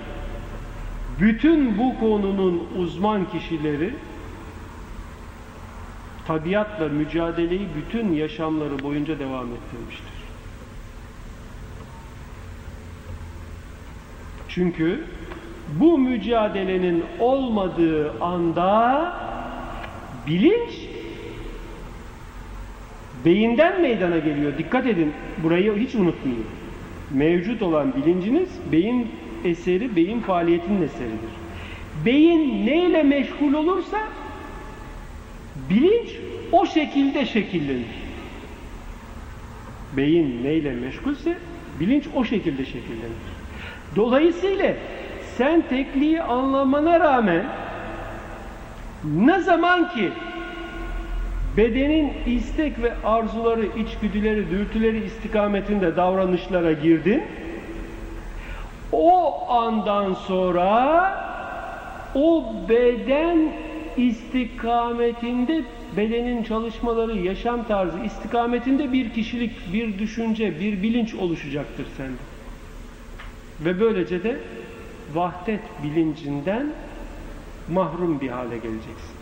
[1.21, 3.93] bütün bu konunun uzman kişileri
[6.27, 10.17] tabiatla mücadeleyi bütün yaşamları boyunca devam ettirmiştir.
[14.49, 15.03] Çünkü
[15.79, 19.13] bu mücadelenin olmadığı anda
[20.27, 20.87] bilinç
[23.25, 24.57] beyinden meydana geliyor.
[24.57, 25.13] Dikkat edin
[25.43, 26.45] burayı hiç unutmayın.
[27.11, 29.11] Mevcut olan bilinciniz beyin
[29.47, 31.29] eseri beyin faaliyetinin eseridir.
[32.05, 33.97] Beyin neyle meşgul olursa
[35.69, 36.09] bilinç
[36.51, 38.07] o şekilde şekillenir.
[39.97, 41.37] Beyin neyle meşgulse
[41.79, 43.27] bilinç o şekilde şekillenir.
[43.95, 44.73] Dolayısıyla
[45.37, 47.45] sen tekliği anlamana rağmen
[49.03, 50.09] ne zaman ki
[51.57, 57.23] bedenin istek ve arzuları, içgüdüleri, dürtüleri istikametinde davranışlara girdin,
[58.91, 61.27] o andan sonra
[62.15, 63.53] o beden
[63.97, 65.63] istikametinde
[65.97, 72.17] bedenin çalışmaları, yaşam tarzı istikametinde bir kişilik, bir düşünce, bir bilinç oluşacaktır sende.
[73.59, 74.39] Ve böylece de
[75.13, 76.67] vahdet bilincinden
[77.69, 79.17] mahrum bir hale geleceksin.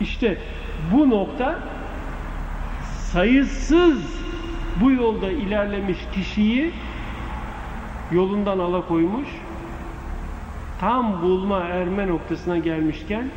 [0.00, 0.38] İşte
[0.92, 1.58] bu nokta
[3.12, 3.98] sayısız
[4.80, 6.72] bu yolda ilerlemiş kişiyi
[8.12, 9.28] yolundan alakoymuş
[10.80, 13.28] tam bulma erme noktasına gelmişken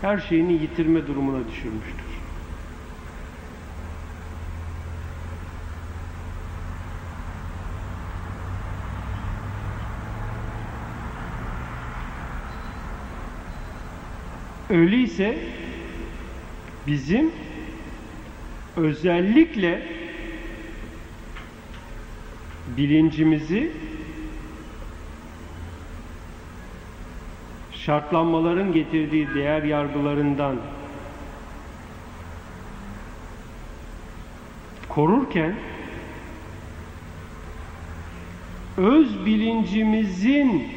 [0.00, 2.04] her şeyini yitirme durumuna düşürmüştür.
[14.70, 15.38] Öyleyse
[16.86, 17.43] bizim
[18.76, 19.82] özellikle
[22.76, 23.70] bilincimizi
[27.72, 30.56] şartlanmaların getirdiği değer yargılarından
[34.88, 35.54] korurken
[38.76, 40.68] öz bilincimizin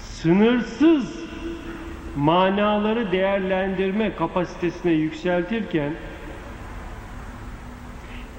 [0.00, 1.27] sınırsız
[2.18, 5.92] manaları değerlendirme kapasitesine yükseltirken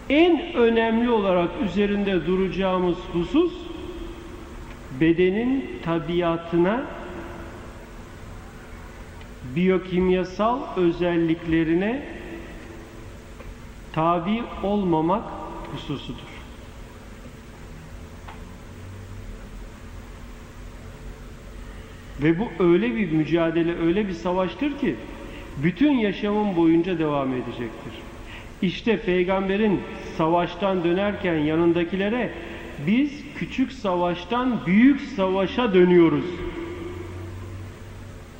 [0.09, 3.53] en önemli olarak üzerinde duracağımız husus
[4.99, 6.83] bedenin tabiatına
[9.55, 12.05] biyokimyasal özelliklerine
[13.93, 15.23] tabi olmamak
[15.71, 16.38] hususudur.
[22.23, 24.95] Ve bu öyle bir mücadele, öyle bir savaştır ki
[25.63, 27.93] bütün yaşamın boyunca devam edecektir.
[28.61, 29.79] İşte peygamberin
[30.17, 32.29] savaştan dönerken yanındakilere
[32.87, 36.25] biz küçük savaştan büyük savaşa dönüyoruz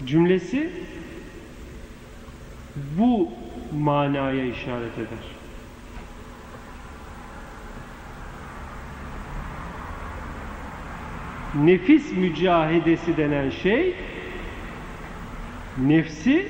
[0.06, 0.70] cümlesi
[2.98, 3.30] bu
[3.80, 5.39] manaya işaret eder.
[11.56, 13.96] Nefis mücahedesi denen şey
[15.78, 16.48] nefsi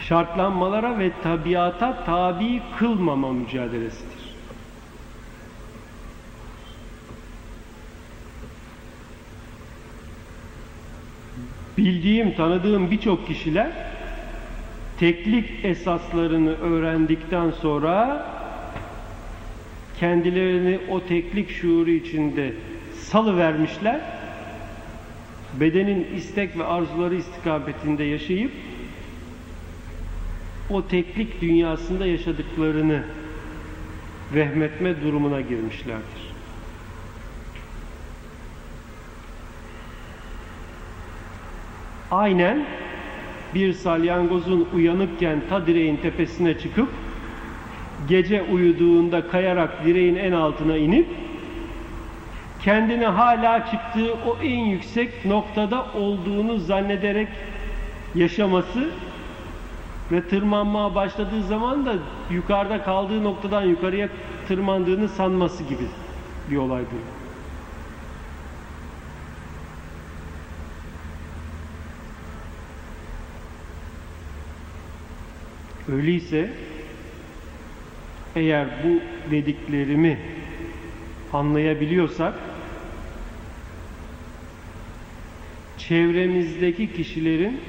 [0.00, 4.20] şartlanmalara ve tabiata tabi kılmama mücadelesidir.
[11.84, 13.70] bildiğim, tanıdığım birçok kişiler
[14.98, 18.26] teklik esaslarını öğrendikten sonra
[20.00, 22.52] kendilerini o teklik şuuru içinde
[23.00, 24.00] salı vermişler.
[25.60, 28.52] Bedenin istek ve arzuları istikametinde yaşayıp
[30.70, 33.02] o teklik dünyasında yaşadıklarını
[34.34, 36.30] vehmetme durumuna girmişlerdir.
[42.10, 42.66] Aynen
[43.54, 46.88] bir salyangozun uyanıkken ta direğin tepesine çıkıp
[48.08, 51.06] gece uyuduğunda kayarak direğin en altına inip
[52.64, 57.28] kendini hala çıktığı o en yüksek noktada olduğunu zannederek
[58.14, 58.90] yaşaması
[60.12, 61.94] ve tırmanmaya başladığı zaman da
[62.30, 64.08] yukarıda kaldığı noktadan yukarıya
[64.48, 65.84] tırmandığını sanması gibi
[66.50, 66.96] bir olay bu.
[75.92, 76.50] Öyleyse
[78.36, 79.00] eğer bu
[79.30, 80.18] dediklerimi
[81.32, 82.34] anlayabiliyorsak
[85.88, 87.60] çevremizdeki kişilerin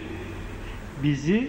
[1.04, 1.48] bizi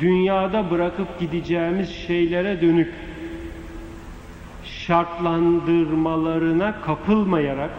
[0.00, 2.92] dünyada bırakıp gideceğimiz şeylere dönük
[4.64, 7.70] şartlandırmalarına kapılmayarak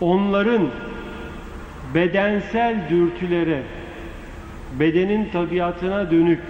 [0.00, 0.68] onların
[1.94, 3.62] bedensel dürtülere,
[4.80, 6.40] bedenin tabiatına dönük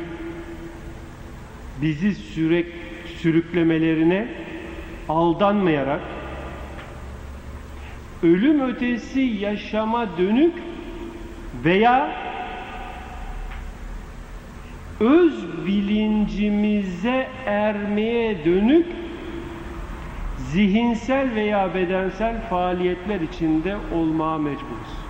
[1.82, 2.66] bizi sürek,
[3.18, 4.28] sürüklemelerine
[5.08, 6.00] aldanmayarak
[8.22, 10.55] ölüm ötesi yaşama dönük
[11.64, 12.10] veya
[15.01, 18.86] öz bilincimize ermeye dönük
[20.38, 25.01] zihinsel veya bedensel faaliyetler içinde olmaya mecburuz.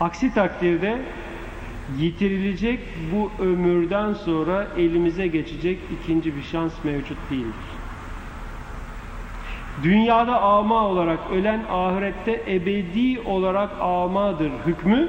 [0.00, 0.98] Aksi takdirde
[1.98, 2.80] yitirilecek
[3.12, 7.75] bu ömürden sonra elimize geçecek ikinci bir şans mevcut değildir.
[9.82, 15.08] Dünyada ama olarak ölen ahirette ebedi olarak amadır hükmü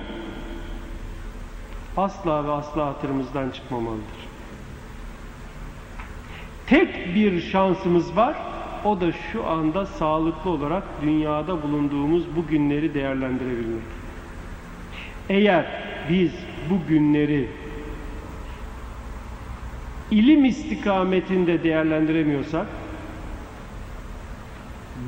[1.98, 4.28] asla ve asla hatırımızdan çıkmamalıdır.
[6.68, 8.36] Tek bir şansımız var.
[8.86, 13.84] O da şu anda sağlıklı olarak dünyada bulunduğumuz bu günleri değerlendirebilmek.
[15.30, 15.66] Eğer
[16.10, 16.32] biz
[16.70, 17.48] bu günleri
[20.12, 22.68] ilim istikametinde değerlendiremiyorsak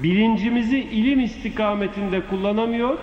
[0.04, 2.98] bilincimizi ilim istikametinde kullanamıyor,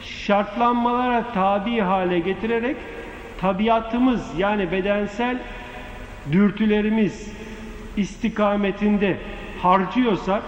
[0.00, 2.76] şartlanmalara tabi hale getirerek
[3.40, 5.38] tabiatımız yani bedensel
[6.32, 7.32] dürtülerimiz
[7.96, 9.18] istikametinde
[9.62, 10.42] harcıyorsak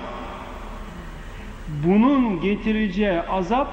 [1.84, 3.68] bunun getireceği azap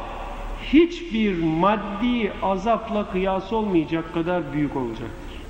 [0.74, 5.42] hiçbir maddi azapla kıyas olmayacak kadar büyük olacaktır.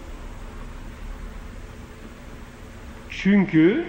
[3.09, 3.85] Çünkü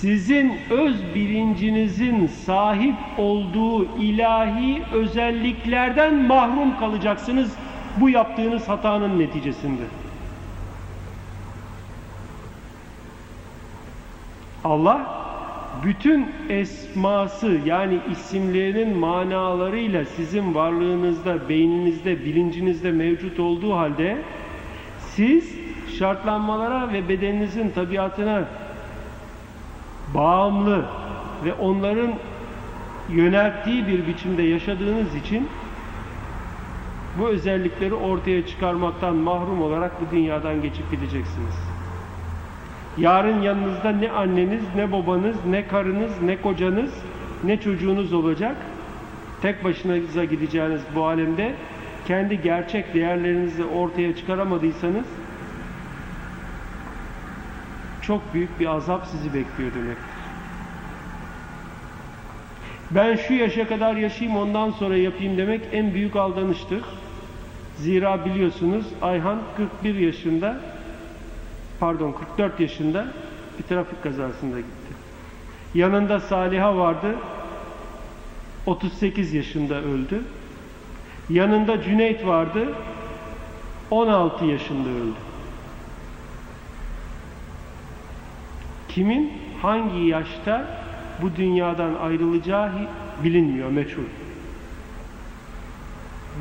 [0.00, 7.52] sizin öz bilincinizin sahip olduğu ilahi özelliklerden mahrum kalacaksınız
[7.96, 9.82] bu yaptığınız hatanın neticesinde.
[14.64, 15.20] Allah
[15.84, 24.16] bütün esması yani isimlerinin manalarıyla sizin varlığınızda, beyninizde, bilincinizde mevcut olduğu halde
[24.98, 25.54] siz
[25.98, 28.44] şartlanmalara ve bedeninizin tabiatına
[30.14, 30.84] bağımlı
[31.44, 32.14] ve onların
[33.10, 35.48] yönelttiği bir biçimde yaşadığınız için
[37.18, 41.54] bu özellikleri ortaya çıkarmaktan mahrum olarak bu dünyadan geçip gideceksiniz.
[42.98, 46.94] Yarın yanınızda ne anneniz, ne babanız, ne karınız, ne kocanız,
[47.44, 48.56] ne çocuğunuz olacak.
[49.42, 51.54] Tek başınıza gideceğiniz bu alemde
[52.06, 55.06] kendi gerçek değerlerinizi ortaya çıkaramadıysanız
[58.02, 60.20] çok büyük bir azap sizi bekliyor demektir.
[62.90, 66.82] Ben şu yaşa kadar yaşayayım ondan sonra yapayım demek en büyük aldanıştır.
[67.76, 70.60] Zira biliyorsunuz Ayhan 41 yaşında
[71.80, 73.06] pardon 44 yaşında
[73.58, 74.94] bir trafik kazasında gitti.
[75.74, 77.16] Yanında Saliha vardı.
[78.66, 80.22] 38 yaşında öldü.
[81.30, 82.68] Yanında Cüneyt vardı.
[83.90, 85.29] 16 yaşında öldü.
[88.94, 90.66] Kimin hangi yaşta
[91.22, 92.72] bu dünyadan ayrılacağı
[93.24, 94.02] bilinmiyor, meçhul.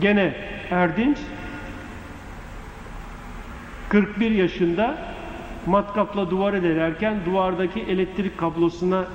[0.02, 0.36] Gene
[0.72, 1.18] Erdinç
[3.90, 4.98] 41 yaşında
[5.66, 9.06] matkapla duvarı delerken duvardaki elektrik kablosuna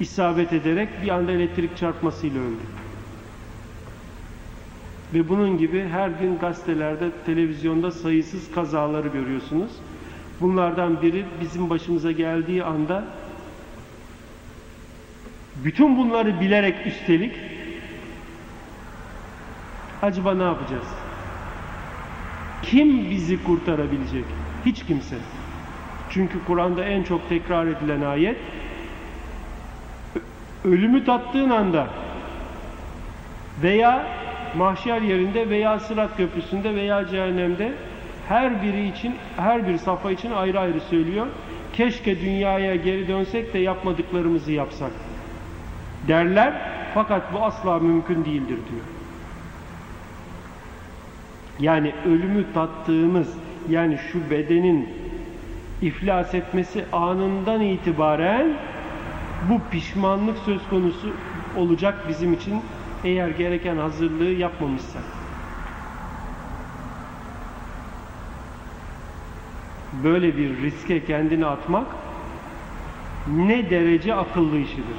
[0.00, 2.62] isabet ederek bir anda elektrik çarpmasıyla öldü.
[5.14, 9.70] Ve bunun gibi her gün gazetelerde, televizyonda sayısız kazaları görüyorsunuz.
[10.42, 13.04] Bunlardan biri bizim başımıza geldiği anda
[15.64, 17.32] bütün bunları bilerek üstelik
[20.02, 20.86] acaba ne yapacağız?
[22.62, 24.24] Kim bizi kurtarabilecek?
[24.66, 25.16] Hiç kimse.
[26.10, 28.36] Çünkü Kur'an'da en çok tekrar edilen ayet
[30.64, 31.86] ölümü tattığın anda
[33.62, 34.06] veya
[34.56, 37.72] mahşer yerinde veya sırat köprüsünde veya cehennemde
[38.32, 41.26] her biri için, her bir safa için ayrı ayrı söylüyor.
[41.72, 44.90] Keşke dünyaya geri dönsek de yapmadıklarımızı yapsak.
[46.08, 46.54] Derler
[46.94, 48.84] fakat bu asla mümkün değildir diyor.
[51.60, 53.34] Yani ölümü tattığımız
[53.68, 54.88] yani şu bedenin
[55.82, 58.52] iflas etmesi anından itibaren
[59.50, 61.10] bu pişmanlık söz konusu
[61.56, 62.60] olacak bizim için
[63.04, 65.21] eğer gereken hazırlığı yapmamışsak.
[70.04, 71.86] Böyle bir riske kendini atmak
[73.36, 74.96] ne derece akıllı işidir.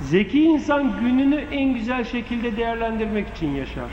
[0.00, 3.90] Zeki insan gününü en güzel şekilde değerlendirmek için yaşar.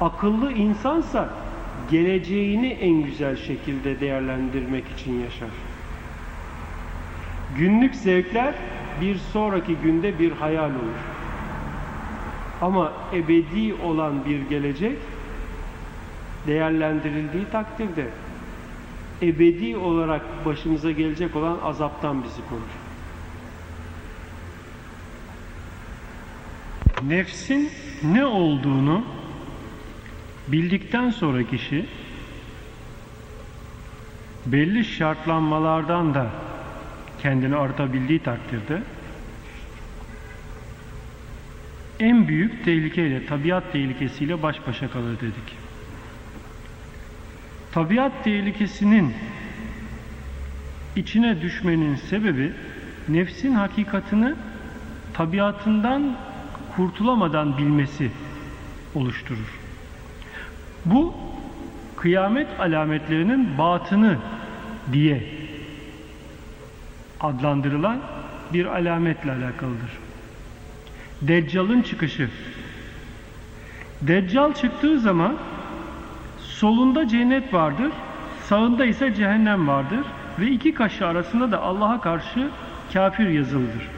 [0.00, 1.28] Akıllı insansa
[1.90, 5.50] geleceğini en güzel şekilde değerlendirmek için yaşar.
[7.58, 8.54] Günlük zevkler
[9.00, 11.02] bir sonraki günde bir hayal olur.
[12.60, 14.98] Ama ebedi olan bir gelecek
[16.46, 18.06] değerlendirildiği takdirde
[19.22, 22.62] ebedi olarak başımıza gelecek olan azaptan bizi korur.
[27.08, 27.70] Nefsin
[28.04, 29.04] ne olduğunu
[30.48, 31.86] bildikten sonra kişi
[34.46, 36.26] belli şartlanmalardan da
[37.22, 38.82] kendini artabildiği takdirde
[42.00, 45.61] en büyük tehlikeyle, tabiat tehlikesiyle baş başa kalır dedik.
[47.72, 49.14] Tabiat tehlikesinin
[50.96, 52.52] içine düşmenin sebebi
[53.08, 54.34] nefsin hakikatini
[55.14, 56.16] tabiatından
[56.76, 58.10] kurtulamadan bilmesi
[58.94, 59.58] oluşturur.
[60.84, 61.14] Bu
[61.96, 64.18] kıyamet alametlerinin batını
[64.92, 65.22] diye
[67.20, 68.00] adlandırılan
[68.52, 69.90] bir alametle alakalıdır.
[71.22, 72.28] Deccal'ın çıkışı.
[74.02, 75.36] Deccal çıktığı zaman
[76.62, 77.92] solunda cennet vardır,
[78.44, 80.00] sağında ise cehennem vardır.
[80.38, 82.48] ve iki kaşı arasında da Allah'a karşı
[82.92, 83.88] kafir yazılıdır.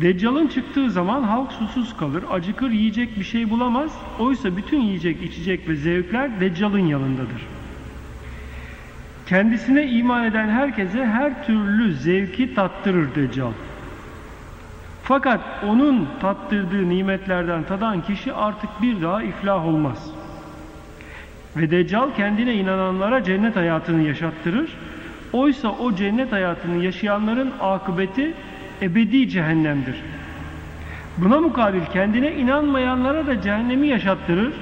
[0.00, 3.92] Deccal'ın çıktığı zaman halk susuz kalır, acıkır yiyecek bir şey bulamaz.
[4.18, 7.46] Oysa bütün yiyecek, içecek ve zevkler Deccal'ın yanındadır.
[9.26, 13.52] Kendisine iman eden herkese her türlü zevki tattırır Deccal.
[15.02, 20.13] Fakat onun tattırdığı nimetlerden tadan kişi artık bir daha iflah olmaz.
[21.56, 24.70] Ve Deccal kendine inananlara cennet hayatını yaşattırır.
[25.32, 28.34] Oysa o cennet hayatını yaşayanların akıbeti
[28.82, 29.96] ebedi cehennemdir.
[31.18, 34.52] Buna mukabil kendine inanmayanlara da cehennemi yaşattırır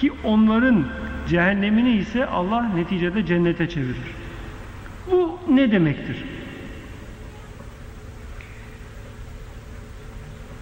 [0.00, 0.84] ki onların
[1.28, 3.96] cehennemini ise Allah neticede cennete çevirir.
[5.10, 6.24] Bu ne demektir?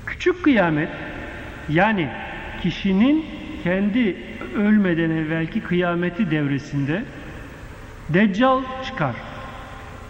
[0.06, 0.88] Küçük kıyamet
[1.68, 2.08] yani
[2.62, 3.24] kişinin
[3.64, 4.16] kendi
[4.56, 7.02] ölmeden evvelki kıyameti devresinde
[8.08, 9.14] Deccal çıkar.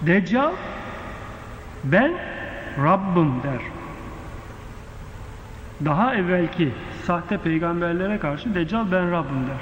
[0.00, 0.52] Deccal
[1.84, 2.12] ben
[2.84, 3.60] Rabbim der.
[5.84, 6.68] Daha evvelki
[7.06, 9.60] sahte peygamberlere karşı Deccal ben Rabbim der.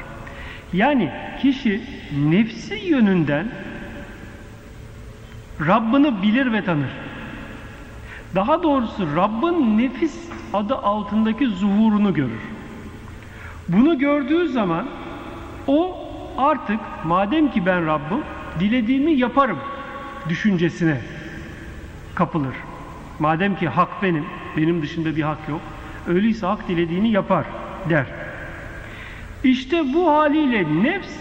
[0.73, 1.13] Yani
[1.43, 1.81] kişi
[2.31, 3.47] nefsi yönünden
[5.67, 6.91] Rabbini bilir ve tanır.
[8.35, 12.52] Daha doğrusu Rabbin nefis adı altındaki zuhurunu görür.
[13.73, 14.87] Bunu gördüğü zaman
[15.67, 15.97] o
[16.39, 18.23] artık madem ki ben Rabbim
[18.61, 19.59] dilediğimi yaparım
[20.29, 21.01] düşüncesine
[22.15, 22.55] kapılır.
[23.19, 24.25] Madem ki hak benim,
[24.57, 25.61] benim dışında bir hak yok.
[26.09, 27.45] Öyleyse hak dilediğini yapar
[27.91, 28.07] der.
[29.45, 31.15] İşte bu haliyle nefs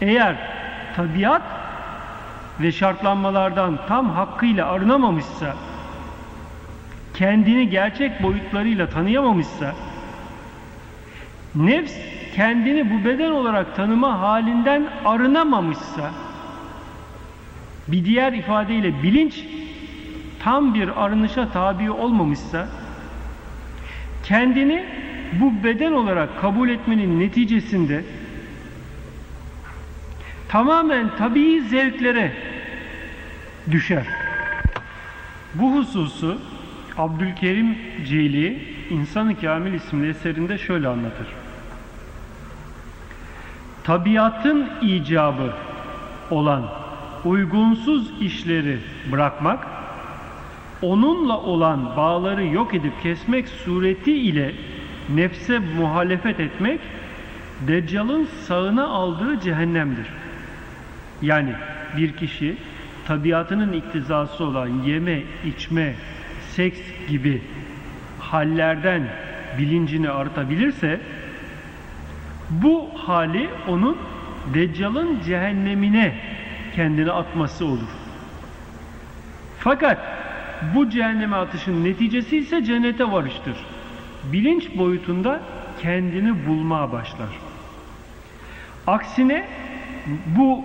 [0.00, 0.36] eğer
[0.96, 1.42] tabiat
[2.60, 5.56] ve şartlanmalardan tam hakkıyla arınamamışsa,
[7.14, 9.74] kendini gerçek boyutlarıyla tanıyamamışsa,
[11.54, 11.94] nefs
[12.34, 16.10] kendini bu beden olarak tanıma halinden arınamamışsa,
[17.88, 19.44] bir diğer ifadeyle bilinç
[20.38, 22.68] tam bir arınışa tabi olmamışsa,
[24.24, 24.84] kendini
[25.40, 28.04] bu beden olarak kabul etmenin neticesinde
[30.48, 32.32] tamamen tabii zevklere
[33.70, 34.06] düşer.
[35.54, 36.38] Bu hususu
[36.98, 37.78] Abdülkerim
[38.08, 41.26] Ceyli İnsan-ı Kamil isimli eserinde şöyle anlatır.
[43.84, 45.52] Tabiatın icabı
[46.30, 46.62] olan
[47.24, 48.78] uygunsuz işleri
[49.12, 49.66] bırakmak,
[50.82, 54.54] onunla olan bağları yok edip kesmek sureti ile
[55.14, 56.80] nefse muhalefet etmek,
[57.68, 60.06] Deccal'ın sağına aldığı cehennemdir.
[61.22, 61.52] Yani
[61.96, 62.56] bir kişi
[63.06, 65.94] tabiatının iktizası olan yeme, içme,
[66.50, 67.42] seks gibi
[68.30, 69.02] hallerden
[69.58, 71.00] bilincini artabilirse
[72.50, 73.96] bu hali onun
[74.54, 76.14] Deccal'ın cehennemine
[76.76, 77.88] kendini atması olur.
[79.58, 79.98] Fakat
[80.74, 83.56] bu cehenneme atışın neticesi ise cennete varıştır.
[84.32, 85.40] Bilinç boyutunda
[85.82, 87.28] kendini bulmaya başlar.
[88.86, 89.46] Aksine
[90.26, 90.64] bu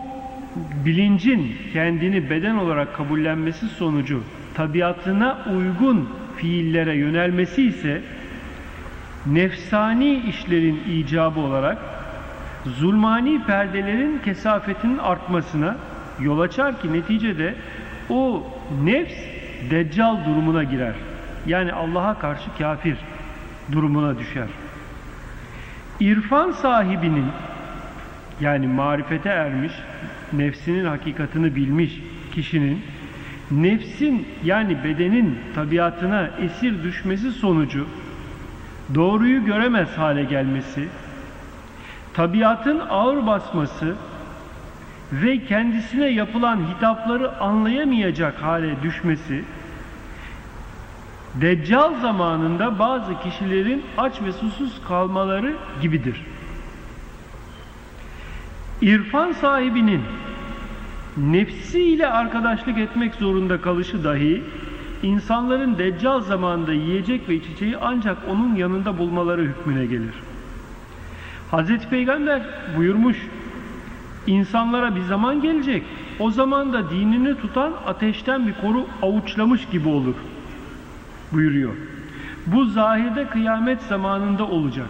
[0.85, 4.23] bilincin kendini beden olarak kabullenmesi sonucu
[4.55, 8.01] tabiatına uygun fiillere yönelmesi ise
[9.25, 11.77] nefsani işlerin icabı olarak
[12.65, 15.77] zulmani perdelerin kesafetinin artmasına
[16.19, 17.55] yol açar ki neticede
[18.09, 18.43] o
[18.83, 19.15] nefs
[19.69, 20.93] deccal durumuna girer.
[21.47, 22.97] Yani Allah'a karşı kafir
[23.71, 24.47] durumuna düşer.
[25.99, 27.25] İrfan sahibinin
[28.41, 29.73] yani marifete ermiş,
[30.33, 32.01] nefsinin hakikatini bilmiş
[32.31, 32.81] kişinin
[33.51, 37.87] nefsin yani bedenin tabiatına esir düşmesi sonucu
[38.95, 40.87] doğruyu göremez hale gelmesi,
[42.13, 43.95] tabiatın ağır basması
[45.11, 49.43] ve kendisine yapılan hitapları anlayamayacak hale düşmesi,
[51.41, 56.21] Deccal zamanında bazı kişilerin aç ve susuz kalmaları gibidir.
[58.81, 60.01] İrfan sahibinin
[61.17, 64.43] nefsiyle arkadaşlık etmek zorunda kalışı dahi
[65.03, 70.13] insanların deccal zamanında yiyecek ve içeceği ancak onun yanında bulmaları hükmüne gelir.
[71.51, 72.41] Hazreti Peygamber
[72.77, 73.17] buyurmuş
[74.27, 75.83] insanlara bir zaman gelecek
[76.19, 80.15] o zaman da dinini tutan ateşten bir koru avuçlamış gibi olur
[81.31, 81.73] buyuruyor.
[82.45, 84.87] Bu zahirde kıyamet zamanında olacak.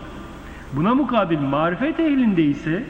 [0.73, 2.83] Buna mukabil marifet ehlinde ise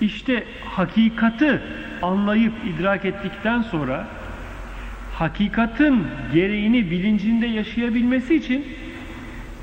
[0.00, 1.60] işte hakikati
[2.02, 4.06] anlayıp idrak ettikten sonra
[5.14, 8.66] hakikatin gereğini bilincinde yaşayabilmesi için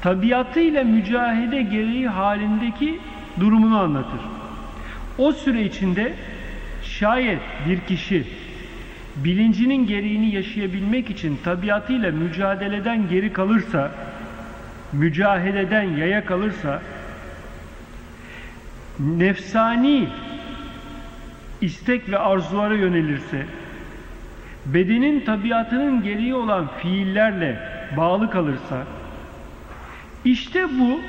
[0.01, 2.99] tabiatıyla mücahede gereği halindeki
[3.39, 4.19] durumunu anlatır.
[5.17, 6.13] O süre içinde
[6.99, 8.23] Şayet bir kişi
[9.15, 13.91] bilincinin gereğini yaşayabilmek için tabiatıyla mücadeleden geri kalırsa,
[14.93, 16.81] mücaheleden yaya kalırsa,
[18.99, 20.07] nefsani
[21.61, 23.45] istek ve arzulara yönelirse,
[24.65, 27.59] bedenin tabiatının gereği olan fiillerle
[27.97, 28.83] bağlı kalırsa,
[30.25, 30.99] işte bu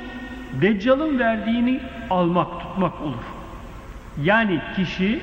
[0.61, 3.23] Deccal'ın verdiğini almak, tutmak olur.
[4.23, 5.19] Yani kişi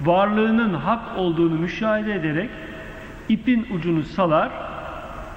[0.00, 2.50] varlığının hak olduğunu müşahede ederek
[3.28, 4.50] ipin ucunu salar,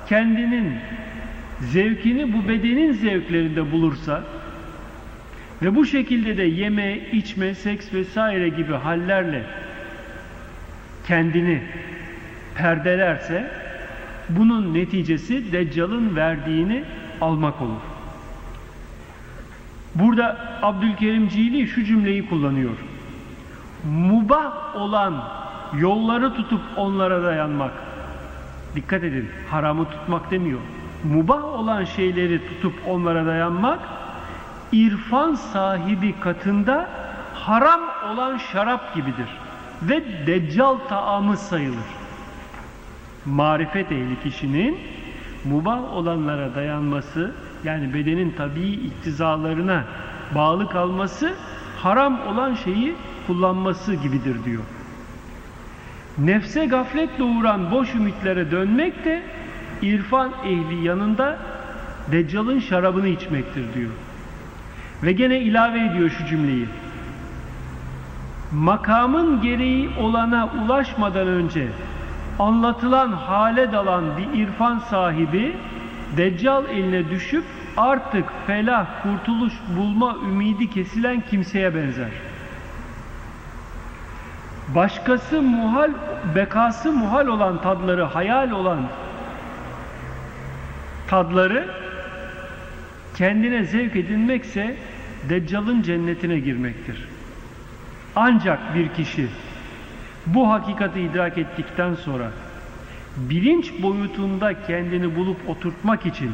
[0.09, 0.73] kendinin
[1.59, 4.23] zevkini bu bedenin zevklerinde bulursa
[5.61, 9.43] ve bu şekilde de yeme, içme, seks vesaire gibi hallerle
[11.07, 11.61] kendini
[12.55, 13.51] perdelerse
[14.29, 16.83] bunun neticesi Deccal'ın verdiğini
[17.21, 17.81] almak olur.
[19.95, 22.77] Burada Abdülkerim Cili şu cümleyi kullanıyor.
[23.91, 25.23] Mubah olan
[25.79, 27.71] yolları tutup onlara dayanmak.
[28.75, 30.59] Dikkat edin, haramı tutmak demiyor.
[31.03, 33.79] Mubah olan şeyleri tutup onlara dayanmak,
[34.71, 36.89] irfan sahibi katında
[37.33, 37.81] haram
[38.11, 39.29] olan şarap gibidir.
[39.81, 41.77] Ve deccal taamı sayılır.
[43.25, 44.77] Marifet ehli kişinin
[45.45, 47.31] mubah olanlara dayanması,
[47.63, 49.83] yani bedenin tabii iktizalarına
[50.35, 51.33] bağlı kalması
[51.77, 52.95] haram olan şeyi
[53.27, 54.63] kullanması gibidir diyor.
[56.17, 59.23] Nefse gaflet doğuran boş ümitlere dönmek de
[59.81, 61.37] irfan ehli yanında
[62.11, 63.91] Deccal'ın şarabını içmektir diyor.
[65.03, 66.67] Ve gene ilave ediyor şu cümleyi.
[68.51, 71.67] Makamın gereği olana ulaşmadan önce
[72.39, 75.55] anlatılan hale dalan bir irfan sahibi
[76.17, 77.43] Deccal eline düşüp
[77.77, 82.09] artık felah, kurtuluş bulma ümidi kesilen kimseye benzer.
[84.75, 85.91] Başkası muhal,
[86.35, 88.79] bekası muhal olan tadları, hayal olan
[91.07, 91.67] tadları
[93.15, 94.75] kendine zevk edinmekse
[95.29, 97.07] Deccal'ın cennetine girmektir.
[98.15, 99.27] Ancak bir kişi
[100.25, 102.31] bu hakikati idrak ettikten sonra
[103.17, 106.31] bilinç boyutunda kendini bulup oturtmak için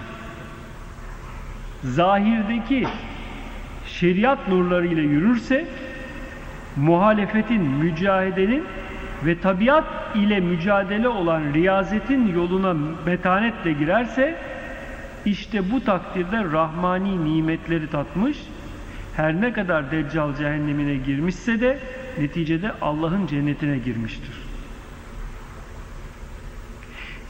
[1.83, 2.87] zahirdeki
[3.87, 5.67] şeriat nurlarıyla yürürse
[6.75, 8.63] muhalefetin, mücahedenin
[9.25, 9.85] ve tabiat
[10.15, 14.35] ile mücadele olan riyazetin yoluna metanetle girerse
[15.25, 18.37] işte bu takdirde rahmani nimetleri tatmış
[19.17, 21.79] her ne kadar deccal cehennemine girmişse de
[22.17, 24.35] neticede Allah'ın cennetine girmiştir.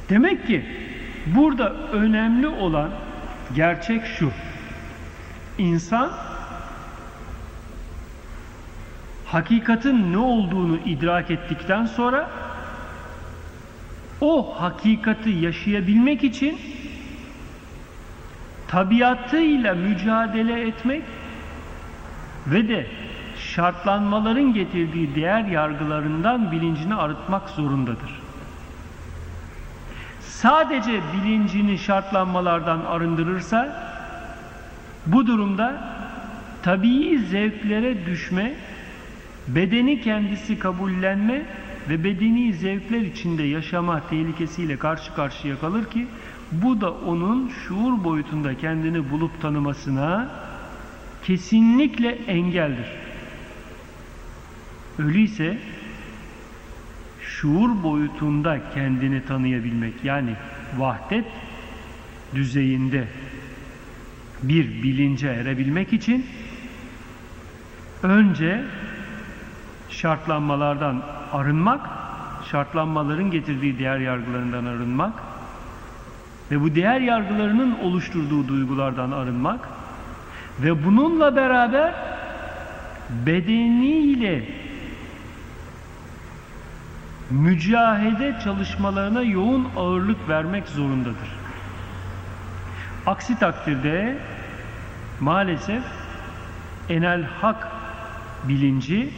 [0.10, 0.66] Demek ki
[1.26, 2.90] burada önemli olan
[3.56, 4.32] gerçek şu.
[5.58, 6.12] İnsan
[9.26, 12.30] hakikatin ne olduğunu idrak ettikten sonra
[14.22, 16.60] o hakikati yaşayabilmek için
[18.68, 21.04] tabiatıyla mücadele etmek
[22.52, 22.88] ve de
[23.40, 28.20] şartlanmaların getirdiği değer yargılarından bilincini arıtmak zorundadır.
[30.20, 33.88] Sadece bilincini şartlanmalardan arındırırsa
[35.06, 35.82] bu durumda
[36.64, 38.54] tabii zevklere düşme,
[39.48, 41.42] bedeni kendisi kabullenme
[41.90, 46.08] ve bedeni zevkler içinde yaşama tehlikesiyle karşı karşıya kalır ki
[46.52, 50.30] bu da onun şuur boyutunda kendini bulup tanımasına
[51.28, 52.88] kesinlikle engeldir.
[55.00, 55.58] Öyleyse
[57.22, 60.34] şuur boyutunda kendini tanıyabilmek yani
[60.78, 61.26] vahdet
[62.36, 63.08] düzeyinde
[64.44, 66.26] bir bilince erebilmek için
[68.04, 68.64] önce
[69.90, 71.90] şartlanmalardan arınmak,
[72.52, 75.14] şartlanmaların getirdiği değer yargılarından arınmak
[76.52, 79.77] ve bu değer yargılarının oluşturduğu duygulardan arınmak
[80.60, 81.94] ve bununla beraber
[83.10, 84.44] bedeniyle
[87.32, 91.38] mücahede çalışmalarına yoğun ağırlık vermek zorundadır.
[93.06, 94.18] Aksi takdirde
[95.20, 95.84] maalesef
[96.90, 97.68] enel hak
[98.44, 99.10] bilinci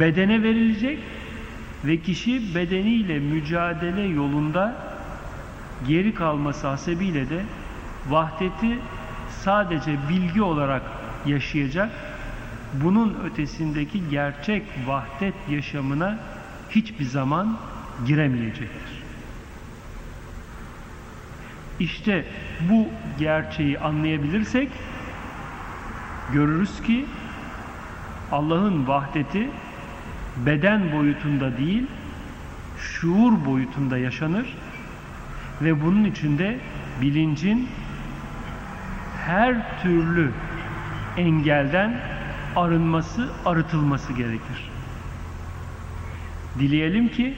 [0.00, 0.98] bedene verilecek
[1.84, 4.74] ve kişi bedeniyle mücadele yolunda
[5.88, 7.42] geri kalması hasebiyle de
[8.08, 8.78] vahdeti
[9.44, 10.82] sadece bilgi olarak
[11.26, 11.90] yaşayacak,
[12.74, 16.18] bunun ötesindeki gerçek vahdet yaşamına
[16.70, 17.56] hiçbir zaman
[18.06, 19.02] giremeyecektir.
[21.80, 22.24] İşte
[22.70, 22.88] bu
[23.18, 24.68] gerçeği anlayabilirsek
[26.32, 27.06] görürüz ki
[28.32, 29.50] Allah'ın vahdeti
[30.36, 31.86] beden boyutunda değil,
[32.78, 34.56] şuur boyutunda yaşanır
[35.62, 36.58] ve bunun içinde
[37.02, 37.68] bilincin
[39.26, 40.32] her türlü
[41.16, 42.00] engelden
[42.56, 44.70] arınması, arıtılması gerekir.
[46.58, 47.34] Dileyelim ki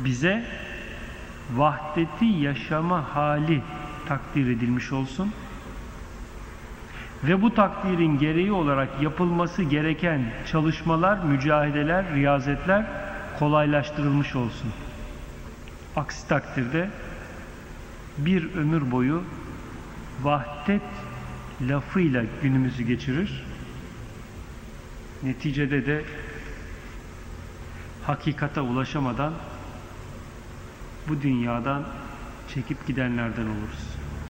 [0.00, 0.44] bize
[1.54, 3.62] vahdeti yaşama hali
[4.08, 5.32] takdir edilmiş olsun
[7.24, 12.86] ve bu takdirin gereği olarak yapılması gereken çalışmalar, mücahideler, riyazetler
[13.38, 14.72] kolaylaştırılmış olsun.
[15.96, 16.90] Aksi takdirde
[18.18, 19.22] bir ömür boyu
[20.22, 20.82] vahdet
[21.60, 23.44] lafıyla günümüzü geçirir.
[25.22, 26.04] Neticede de
[28.02, 29.34] hakikata ulaşamadan
[31.08, 31.84] bu dünyadan
[32.54, 33.95] çekip gidenlerden oluruz.